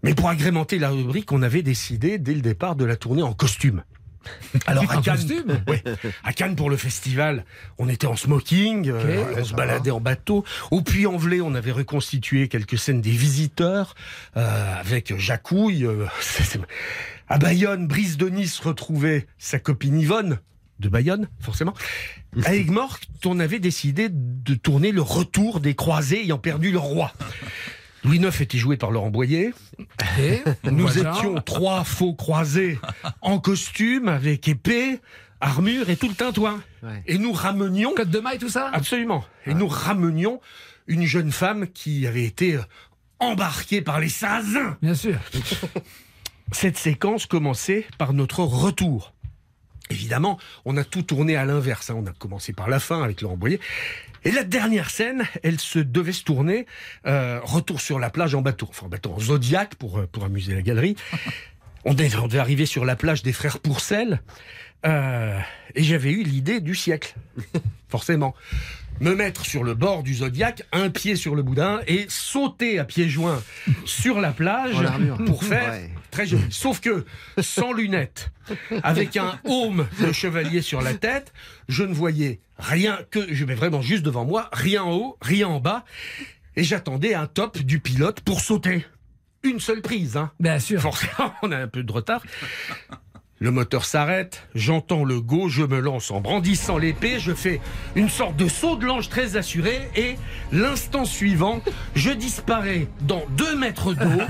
[0.04, 3.32] Mais pour agrémenter la rubrique, on avait décidé dès le départ de la tourner en
[3.32, 3.82] costume.
[4.66, 5.82] Alors à Cannes, ouais,
[6.22, 7.44] à Cannes pour le festival,
[7.78, 10.44] on était en smoking, euh, on se baladait en bateau.
[10.70, 13.94] Au Puy-en-Velay, on avait reconstitué quelques scènes des visiteurs
[14.36, 15.84] euh, avec Jacouille.
[15.86, 16.06] euh,
[17.28, 20.38] À Bayonne, Brice de Nice retrouvait sa copine Yvonne
[20.80, 21.72] de Bayonne, forcément.
[22.44, 27.12] À Aigues-Mortes, on avait décidé de tourner le retour des croisés ayant perdu leur roi.
[28.04, 29.52] Louis IX était joué par Laurent Boyer.
[30.20, 31.12] Et Nous voilà.
[31.12, 32.78] étions trois faux croisés
[33.22, 35.00] en costume, avec épée,
[35.40, 36.62] armure et tout le tintouin.
[36.82, 37.02] Ouais.
[37.06, 40.40] Et nous ramenions, Code de maille, tout ça absolument, et nous ramenions
[40.86, 42.62] une jeune femme qui avait été euh,
[43.20, 44.76] embarquée par les Sarrasins.
[44.82, 45.18] Bien sûr.
[46.52, 49.14] Cette séquence commençait par notre retour.
[49.90, 51.90] Évidemment, on a tout tourné à l'inverse.
[51.90, 51.94] hein.
[51.98, 53.60] On a commencé par la fin avec Laurent Boyer.
[54.24, 56.66] Et la dernière scène, elle se devait se tourner
[57.06, 60.24] euh, retour sur la plage en bateau, enfin en bateau en Zodiac pour euh, pour
[60.24, 60.96] amuser la galerie.
[61.86, 64.22] On, est- on devait arriver sur la plage des frères Pourcel
[64.86, 65.38] euh,
[65.74, 67.14] et j'avais eu l'idée du siècle,
[67.90, 68.34] forcément.
[69.00, 72.84] Me mettre sur le bord du Zodiac, un pied sur le boudin et sauter à
[72.84, 73.42] pieds joints
[73.84, 74.76] sur la plage
[75.26, 75.90] pour faire Ouais.
[76.14, 76.44] Très joli.
[76.50, 77.04] Sauf que
[77.40, 78.30] sans lunettes,
[78.84, 81.32] avec un aume de chevalier sur la tête,
[81.68, 85.48] je ne voyais rien que, je mets vraiment juste devant moi, rien en haut, rien
[85.48, 85.84] en bas,
[86.54, 88.86] et j'attendais un top du pilote pour sauter.
[89.42, 90.30] Une seule prise, hein.
[90.38, 90.80] Bien sûr.
[90.80, 92.22] Forcément, on a un peu de retard.
[93.44, 97.60] Le moteur s'arrête, j'entends le go, je me lance en brandissant l'épée, je fais
[97.94, 100.16] une sorte de saut de l'ange très assuré et
[100.50, 101.60] l'instant suivant,
[101.94, 104.22] je disparais dans deux mètres d'eau.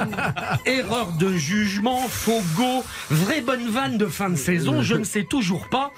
[0.64, 5.24] Erreur de jugement, faux go, vraie bonne vanne de fin de saison, je ne sais
[5.24, 5.90] toujours pas.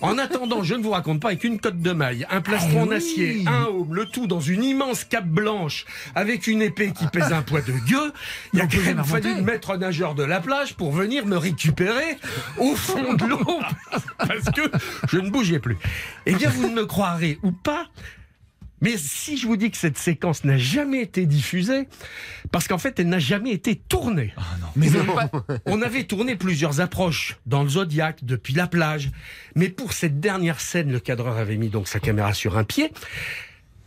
[0.00, 2.90] En attendant, je ne vous raconte pas avec une cotte de maille, un plastron en
[2.90, 5.84] acier, un haume, le tout dans une immense cape blanche
[6.16, 8.12] avec une épée qui pèse un poids de gueux.
[8.52, 11.36] Il a Donc, quand même fallu le maître nageur de la plage pour venir me
[11.36, 12.15] récupérer
[12.58, 13.60] au fond de l'eau
[14.18, 14.62] parce que
[15.08, 15.76] je ne bougeais plus.
[16.26, 17.86] Eh bien, vous ne me croirez ou pas,
[18.82, 21.88] mais si je vous dis que cette séquence n'a jamais été diffusée,
[22.52, 24.34] parce qu'en fait, elle n'a jamais été tournée.
[24.76, 25.30] Mais vous avez pas-
[25.64, 29.10] On avait tourné plusieurs approches dans le Zodiac, depuis la plage.
[29.54, 32.92] Mais pour cette dernière scène, le cadreur avait mis donc sa caméra sur un pied.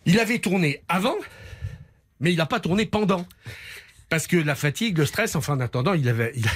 [0.05, 1.15] Il avait tourné avant,
[2.19, 3.27] mais il n'a pas tourné pendant.
[4.09, 6.51] Parce que la fatigue, le stress, enfin en attendant, il avait, il a,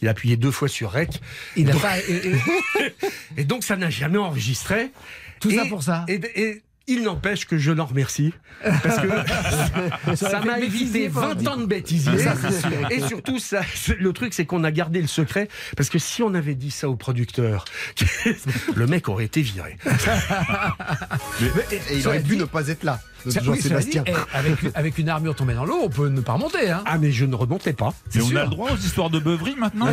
[0.00, 1.10] il a appuyé deux fois sur REC.
[1.56, 1.98] Il n'a pas.
[3.36, 4.90] et- donc ça n'a jamais enregistré.
[5.40, 6.04] Tout ça pour ça.
[6.08, 8.32] Et, et il n'empêche que je l'en remercie.
[8.62, 12.12] Parce que ça m'a évité bêtisier pendant 20 ans de bêtisier.
[12.90, 13.60] Et surtout, ça,
[13.98, 15.48] le truc, c'est qu'on a gardé le secret.
[15.76, 17.64] Parce que si on avait dit ça au producteur,
[18.74, 19.76] le mec aurait été viré.
[21.90, 24.04] Et il aurait dit- ne pas être là, oui, Jean-Sébastien.
[24.06, 26.70] eh, avec, une- avec une armure tombée dans l'eau, on peut ne pas remonter.
[26.70, 26.82] Hein.
[26.86, 27.92] Ah, mais je ne remontais pas.
[28.14, 28.38] Mais on sûr.
[28.40, 29.86] a le droit aux histoires de beuverie maintenant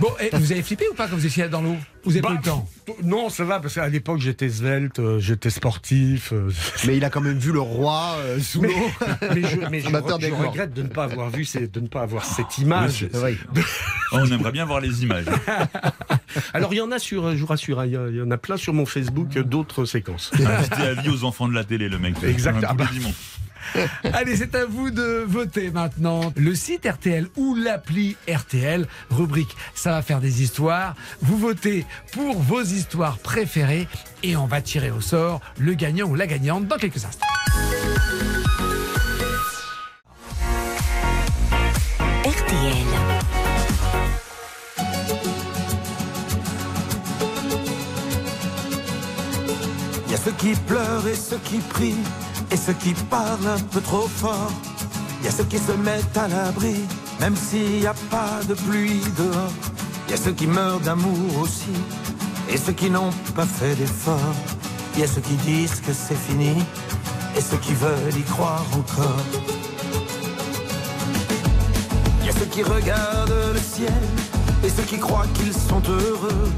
[0.00, 1.76] Bon, et vous avez flippé ou pas quand vous étiez dans l'eau?
[2.04, 2.68] Vous avez Bah, pas eu le temps?
[3.02, 6.32] Non, ça va, parce qu'à l'époque, j'étais svelte, euh, j'étais sportif.
[6.32, 6.50] euh,
[6.86, 8.70] Mais il a quand même vu le roi euh, sous l'eau.
[9.34, 10.50] mais je, mais je- Amateur je d'aigle-mort.
[10.52, 13.04] regrette de ne pas avoir vu, ces- de ne pas avoir cette image.
[13.12, 13.36] Vrai.
[14.12, 15.24] Oh, On aimerait bien voir les images.
[16.54, 18.56] Alors il y en a sur, je vous rassure, hein, il y en a plein
[18.56, 20.30] sur mon Facebook d'autres séquences.
[20.34, 22.14] Invité à vie aux enfants de la télé, le mec.
[22.22, 22.64] Exact.
[24.12, 26.32] Allez, c'est à vous de voter maintenant.
[26.36, 30.94] Le site RTL ou l'appli RTL, rubrique Ça va faire des histoires.
[31.22, 33.88] Vous votez pour vos histoires préférées
[34.22, 37.26] et on va tirer au sort le gagnant ou la gagnante dans quelques instants.
[42.24, 43.16] RTL.
[50.06, 51.94] Il y a ceux qui pleurent et ceux qui prient,
[52.50, 54.52] et ceux qui parlent un peu trop fort.
[55.24, 56.76] Y a ceux qui se mettent à l'abri,
[57.20, 59.52] même s'il n'y a pas de pluie dehors.
[60.08, 61.76] Y a ceux qui meurent d'amour aussi,
[62.48, 64.36] et ceux qui n'ont pas fait d'effort.
[64.96, 66.54] Y a ceux qui disent que c'est fini,
[67.36, 69.26] et ceux qui veulent y croire encore.
[72.24, 74.02] Y a ceux qui regardent le ciel,
[74.64, 76.48] et ceux qui croient qu'ils sont heureux.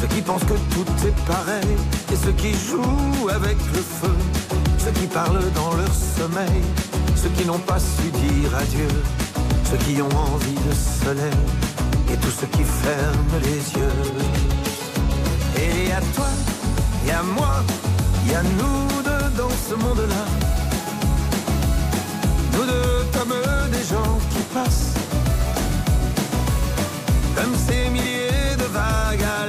[0.00, 1.76] Ceux qui pensent que tout est pareil,
[2.12, 4.16] et ceux qui jouent avec le feu.
[4.86, 6.62] Ceux qui parlent dans leur sommeil,
[7.16, 8.86] ceux qui n'ont pas su dire adieu.
[9.68, 10.72] Ceux qui ont envie de
[11.04, 11.42] soleil,
[12.12, 14.04] et tous ceux qui ferment les yeux.
[15.56, 16.28] Et à toi,
[17.04, 17.64] et à moi,
[18.28, 20.24] y a nous deux dans ce monde-là.
[22.52, 23.34] Nous deux comme
[23.72, 24.94] des gens qui passent.
[27.34, 29.45] Comme ces milliers de vagues à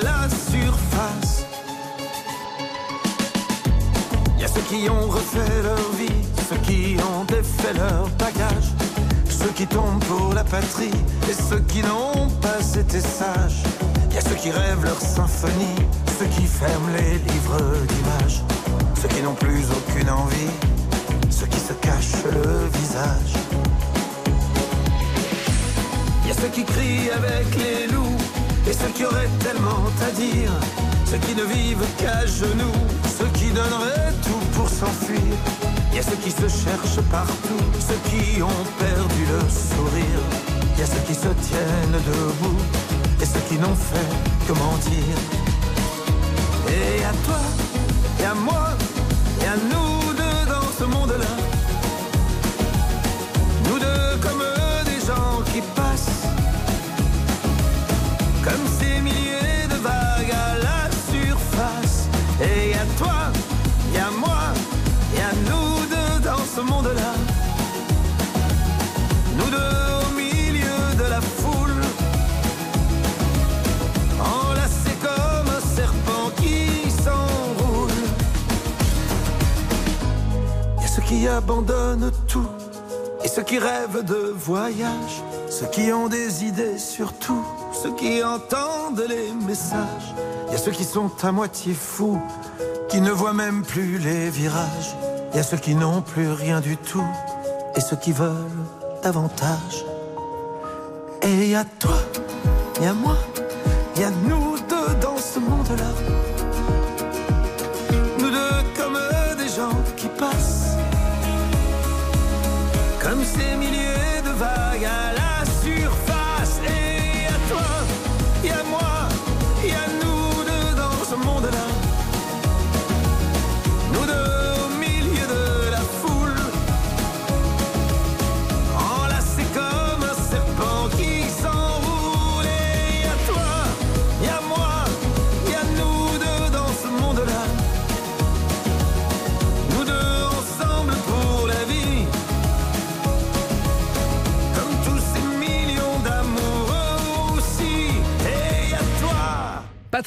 [4.37, 8.69] Il y a ceux qui ont refait leur vie, ceux qui ont défait leur bagage,
[9.29, 10.91] ceux qui tombent pour la patrie
[11.27, 13.63] et ceux qui n'ont pas été sages.
[14.11, 15.81] Il y a ceux qui rêvent leur symphonie,
[16.19, 18.43] ceux qui ferment les livres d'images,
[19.01, 20.53] ceux qui n'ont plus aucune envie,
[21.31, 23.33] ceux qui se cachent le visage.
[26.23, 28.17] Il y a ceux qui crient avec les loups
[28.69, 30.51] et ceux qui auraient tellement à dire.
[31.05, 32.83] Ceux qui ne vivent qu'à genoux,
[33.17, 35.33] ceux qui donneraient tout pour s'enfuir.
[35.91, 40.21] Il y a ceux qui se cherchent partout, ceux qui ont perdu le sourire.
[40.73, 42.61] Il y a ceux qui se tiennent debout
[43.21, 44.11] et ceux qui n'ont fait
[44.47, 45.15] que mentir.
[46.69, 47.41] Et à toi,
[48.21, 48.69] et à moi,
[49.41, 49.96] et à nous
[66.57, 67.13] ce monde-là.
[69.37, 71.83] Nous deux au milieu de la foule.
[74.19, 77.99] Enlacés comme un serpent qui s'enroule.
[80.77, 82.49] Il y a ceux qui abandonnent tout
[83.23, 85.15] et ceux qui rêvent de voyage,
[85.51, 90.09] ceux qui ont des idées surtout, ceux qui entendent les messages.
[90.47, 92.19] Il y a ceux qui sont à moitié fous,
[92.89, 94.95] qui ne voient même plus les virages.
[95.37, 97.05] Y a ceux qui n'ont plus rien du tout,
[97.75, 98.65] et ceux qui veulent
[99.03, 99.85] davantage.
[101.21, 101.99] Et il y a toi,
[102.77, 103.15] il y a moi,
[103.95, 105.91] il y a nous deux dans ce monde-là.
[108.17, 108.97] Nous deux comme
[109.37, 110.75] des gens qui passent.
[112.99, 115.16] Comme ces milliers de vagues à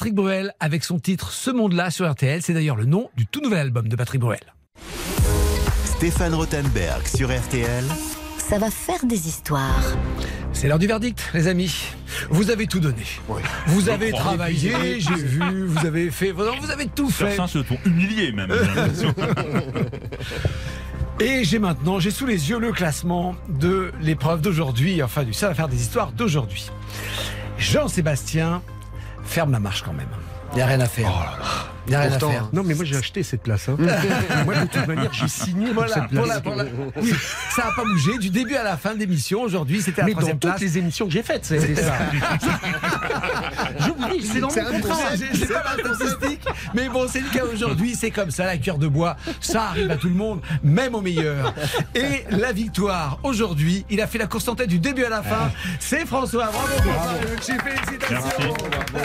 [0.01, 2.41] Patrick Bruel avec son titre Ce monde-là sur RTL.
[2.41, 4.39] C'est d'ailleurs le nom du tout nouvel album de Patrick Bruel.
[5.85, 7.83] Stéphane Rothenberg sur RTL.
[8.39, 9.95] Ça va faire des histoires.
[10.53, 11.85] C'est l'heure du verdict, les amis.
[12.31, 13.03] Vous avez tout donné.
[13.67, 17.35] Vous avez travaillé, j'ai vous, vous avez fait, vous avez tout fait.
[17.35, 18.51] Certains se sont humiliés même.
[21.19, 25.49] Et j'ai maintenant, j'ai sous les yeux le classement de l'épreuve d'aujourd'hui, enfin du ça
[25.49, 26.71] va faire des histoires d'aujourd'hui.
[27.59, 28.63] Jean-Sébastien
[29.31, 30.07] ferme la marche quand même.
[30.53, 31.09] Il n'y a rien à faire.
[31.87, 32.49] Il n'y a rien Pourtant, à faire.
[32.51, 33.69] Non, mais moi j'ai acheté cette place.
[33.69, 33.77] hein.
[34.45, 36.19] moi, de toute manière, j'ai signé pour Voilà, cette place.
[36.19, 36.65] pour la- pour la-
[37.01, 37.13] oui,
[37.55, 39.41] ça n'a pas bougé du début à la fin de l'émission.
[39.43, 40.61] Aujourd'hui, c'était la Mais dans troisième toutes place.
[40.61, 41.93] les émissions que j'ai faites, c'est ça.
[43.79, 45.15] Je vous dis, c'est dans mon contrat.
[45.15, 46.40] J'ai- J'ai pas la statistique,
[46.73, 49.91] mais bon, c'est le cas aujourd'hui, c'est comme ça, la cœur de bois, ça arrive
[49.91, 51.53] à tout le monde, même aux meilleurs.
[51.95, 55.21] Et la victoire, aujourd'hui, il a fait la course en tête du début à la
[55.23, 56.45] fin, c'est François.
[56.51, 58.09] Bravo, François félicitations.
[58.09, 59.01] Merci.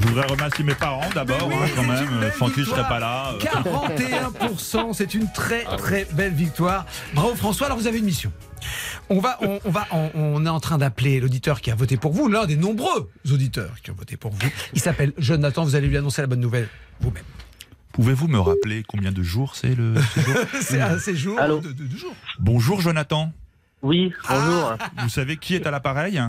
[0.00, 2.30] Je voudrais remercier mes parents d'abord, oui, hein, quand même.
[2.38, 3.32] Sans qui je serais pas là.
[3.34, 4.48] euh.
[4.48, 6.86] 41%, c'est une très très belle victoire.
[7.14, 8.32] Bravo François, alors vous avez une mission.
[9.10, 11.96] On va, on, on va, on, on est en train d'appeler l'auditeur qui a voté
[11.96, 14.48] pour vous, l'un des nombreux auditeurs qui ont voté pour vous.
[14.74, 15.64] Il s'appelle Jonathan.
[15.64, 16.68] Vous allez lui annoncer la bonne nouvelle
[17.00, 17.24] vous-même.
[17.92, 21.86] Pouvez-vous me rappeler combien de jours c'est le séjour C'est un séjour Allô de, de-
[21.86, 22.14] de jours.
[22.38, 23.32] Bonjour Jonathan.
[23.82, 24.76] Oui, bonjour.
[25.02, 26.20] Vous savez qui est à l'appareil?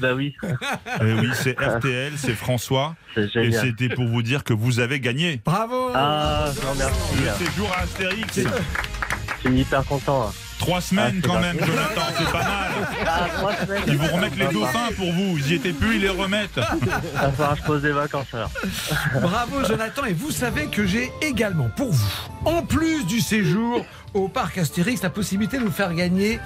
[0.00, 0.34] Bah oui,
[1.00, 2.96] Eh oui, c'est RTL, c'est François.
[3.14, 5.40] c'est Et c'était pour vous dire que vous avez gagné.
[5.44, 7.16] Bravo Ah, je vous remercie.
[7.40, 8.40] Le séjour à Astérix.
[8.40, 10.32] Je suis hyper content.
[10.58, 12.70] Trois semaines Ah, quand même, Jonathan, c'est pas mal.
[13.06, 13.82] Ah, trois semaines.
[13.86, 15.36] Ils vont remettre les dauphins pour vous.
[15.38, 16.54] Ils y étaient plus, ils les remettent.
[16.54, 18.50] Ça va je pose des vacances alors.
[19.20, 22.12] Bravo Jonathan et vous savez que j'ai également pour vous,
[22.44, 23.84] en plus du séjour
[24.14, 26.38] au parc Astérix, la possibilité de vous faire gagner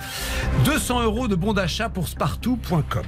[0.65, 3.03] 200 euros de bons d'achat pour spartou.com.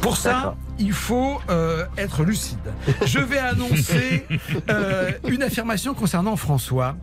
[0.00, 2.58] Pour ça, il faut euh, être lucide.
[3.06, 4.26] Je vais annoncer
[4.70, 6.96] euh, une affirmation concernant François.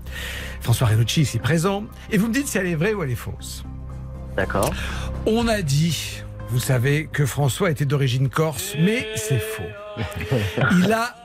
[0.61, 1.83] François Renucci ici présent.
[2.11, 3.63] Et vous me dites si elle est vraie ou elle est fausse.
[4.35, 4.73] D'accord.
[5.25, 9.63] On a dit, vous savez, que François était d'origine corse, mais c'est faux.
[10.77, 11.15] Il a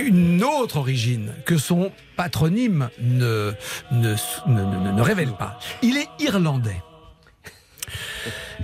[0.00, 3.52] une autre origine que son patronyme ne,
[3.92, 4.14] ne,
[4.48, 5.58] ne, ne- ne révèle pas.
[5.82, 6.82] Il est irlandais.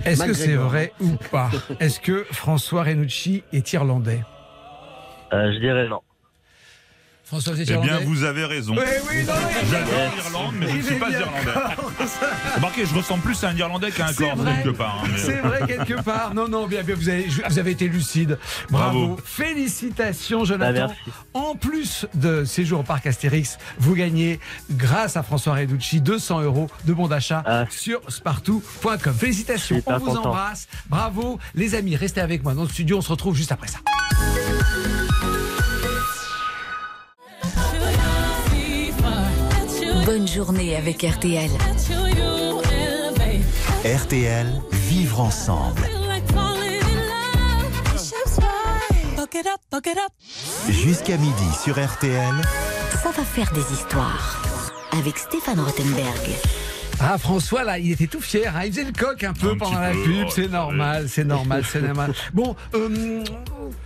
[0.05, 1.49] Est-ce que c'est vrai ou pas?
[1.79, 4.21] Est-ce que François Renucci est irlandais?
[5.33, 6.01] Euh, je dirais non.
[7.27, 8.73] François, vous êtes Eh bien, vous avez raison.
[8.73, 11.51] Oui, oui, non, il- J'adore l'Irlande, mais je ne suis est pas bien irlandais.
[12.55, 14.55] Remarquez, je ressemble plus à un Irlandais qu'à un C'est Corse vrai.
[14.63, 15.01] quelque part.
[15.03, 16.33] hein, mais- C'est vrai quelque part.
[16.33, 18.39] Non, non, bien, bien, vous avez, vous avez été lucide.
[18.69, 19.07] Bravo.
[19.07, 19.19] Bravo.
[19.25, 20.87] Félicitations, Bah, Jonathan.
[20.87, 20.95] merci.
[21.33, 24.39] en plus de séjour au parc Astérix, vous gagnez,
[24.71, 27.65] grâce à François Reducci, 200 euros de bon d'achat Ah.
[27.69, 29.13] sur spartou.com.
[29.13, 30.25] Félicitations, on vous content.
[30.29, 30.67] embrasse.
[30.89, 32.99] Bravo, les amis, restez avec moi dans le studio.
[32.99, 33.79] On se retrouve juste après ça.
[40.07, 41.49] Bonne journée avec RTL.
[43.83, 45.81] RTL, vivre ensemble.
[50.69, 52.33] Jusqu'à midi sur RTL,
[53.03, 54.41] Ça va faire des histoires.
[54.97, 56.29] Avec Stéphane Rothenberg.
[56.99, 58.55] Ah, François, là, il était tout fier.
[58.55, 58.61] hein.
[58.65, 60.25] Il faisait le coq un peu Un pendant la peu, pub.
[60.27, 62.13] oh, c'est normal, c'est normal, c'est normal.
[62.33, 63.23] Bon, euh,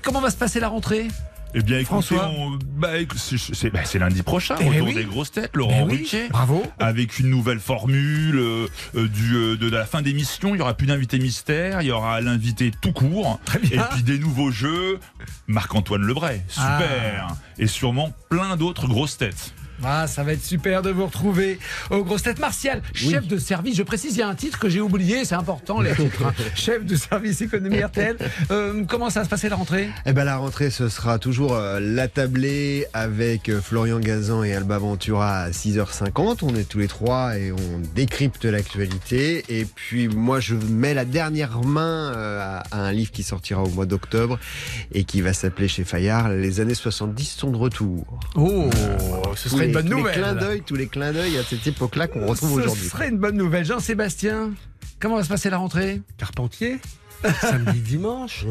[0.03, 1.07] comment va se passer la rentrée?
[1.53, 4.93] Eh bien, écoutez, François on- bah, c'est bah, c'est lundi prochain, Eh retour oui.
[4.93, 6.29] des grosses têtes, Eh Laurent oui, Ruquier.
[6.29, 6.63] Bravo.
[6.79, 10.75] Avec une nouvelle formule euh, euh, du, euh, de la fin d'émission, il y aura
[10.75, 13.83] plus d'invité mystère, il y aura l'invité tout court, Très bien.
[13.83, 14.99] et puis des nouveaux jeux.
[15.47, 19.53] Marc-Antoine Lebray, super, et sûrement plein d'autres grosses têtes.
[19.83, 21.59] Ah, ça va être super de vous retrouver
[21.89, 22.39] aux grosses têtes.
[22.39, 23.75] Martial, chef de service.
[23.75, 26.25] Je précise, il y a un titre que j'ai oublié, c'est important les titres.
[26.25, 26.33] hein.
[26.55, 28.17] chef de service économie RTL.
[28.51, 29.89] Euh, comment ça va se passer la rentrée?
[30.05, 34.53] Eh ben la rentrée, ce sera toujours euh, la tablée avec euh, Florian Gazan et
[34.53, 36.39] Alba Ventura à 6h50.
[36.43, 39.43] On est tous les trois et on décrypte l'actualité.
[39.49, 43.69] Et puis moi, je mets la dernière main euh, à, un livre qui sortira au
[43.69, 44.39] mois d'octobre
[44.93, 48.05] et qui va s'appeler chez Fayard Les années 70 sont de retour.
[48.35, 48.69] Oh,
[49.35, 50.15] ce serait une bonne tous nouvelle.
[50.15, 52.87] Les clins d'œil, tous les clins d'œil à cette époque-là qu'on retrouve Ce aujourd'hui.
[52.89, 53.65] serait une bonne nouvelle.
[53.65, 54.51] Jean-Sébastien,
[54.99, 56.01] comment va se passer la rentrée?
[56.17, 56.79] Carpentier
[57.41, 58.45] Samedi, dimanche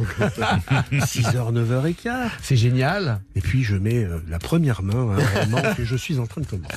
[0.93, 2.29] 6h, 9h15.
[2.43, 3.21] C'est génial.
[3.35, 6.41] Et puis je mets euh, la première main, hein, réellement, que je suis en train
[6.41, 6.75] de commencer.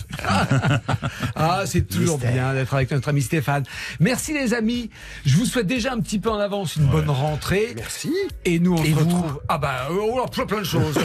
[1.36, 2.34] Ah, c'est toujours Mystère.
[2.34, 3.64] bien d'être avec notre ami Stéphane.
[3.99, 4.90] Merci les amis.
[5.26, 7.74] Je vous souhaite déjà un petit peu en avance une bonne rentrée.
[7.76, 8.11] Merci.
[8.45, 9.40] Et nous, on Et se vous retrouve.
[9.49, 10.95] Ah bah, euh, oh là, plein, plein de choses.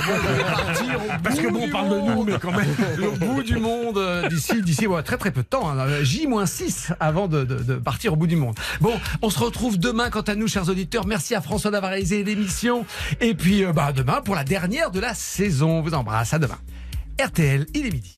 [1.23, 2.29] Parce bout que bon, on du parle de nous, monde.
[2.31, 2.67] mais quand même.
[3.07, 5.69] au bout du monde euh, d'ici, d'ici ouais, très très peu de temps.
[5.71, 6.03] hein.
[6.03, 8.57] J-6 avant de, de- de partir au bout du monde.
[8.81, 8.93] Bon,
[9.23, 10.11] on se retrouve demain.
[10.11, 10.69] Quant à nous, chers
[11.07, 12.85] merci à François d'avoir réalisé l'émission.
[13.21, 15.79] Et puis, euh, bah, demain pour la dernière de la saison.
[15.79, 16.35] On vous embrasse.
[16.35, 16.59] À demain.
[17.21, 18.18] RTL, il est midi.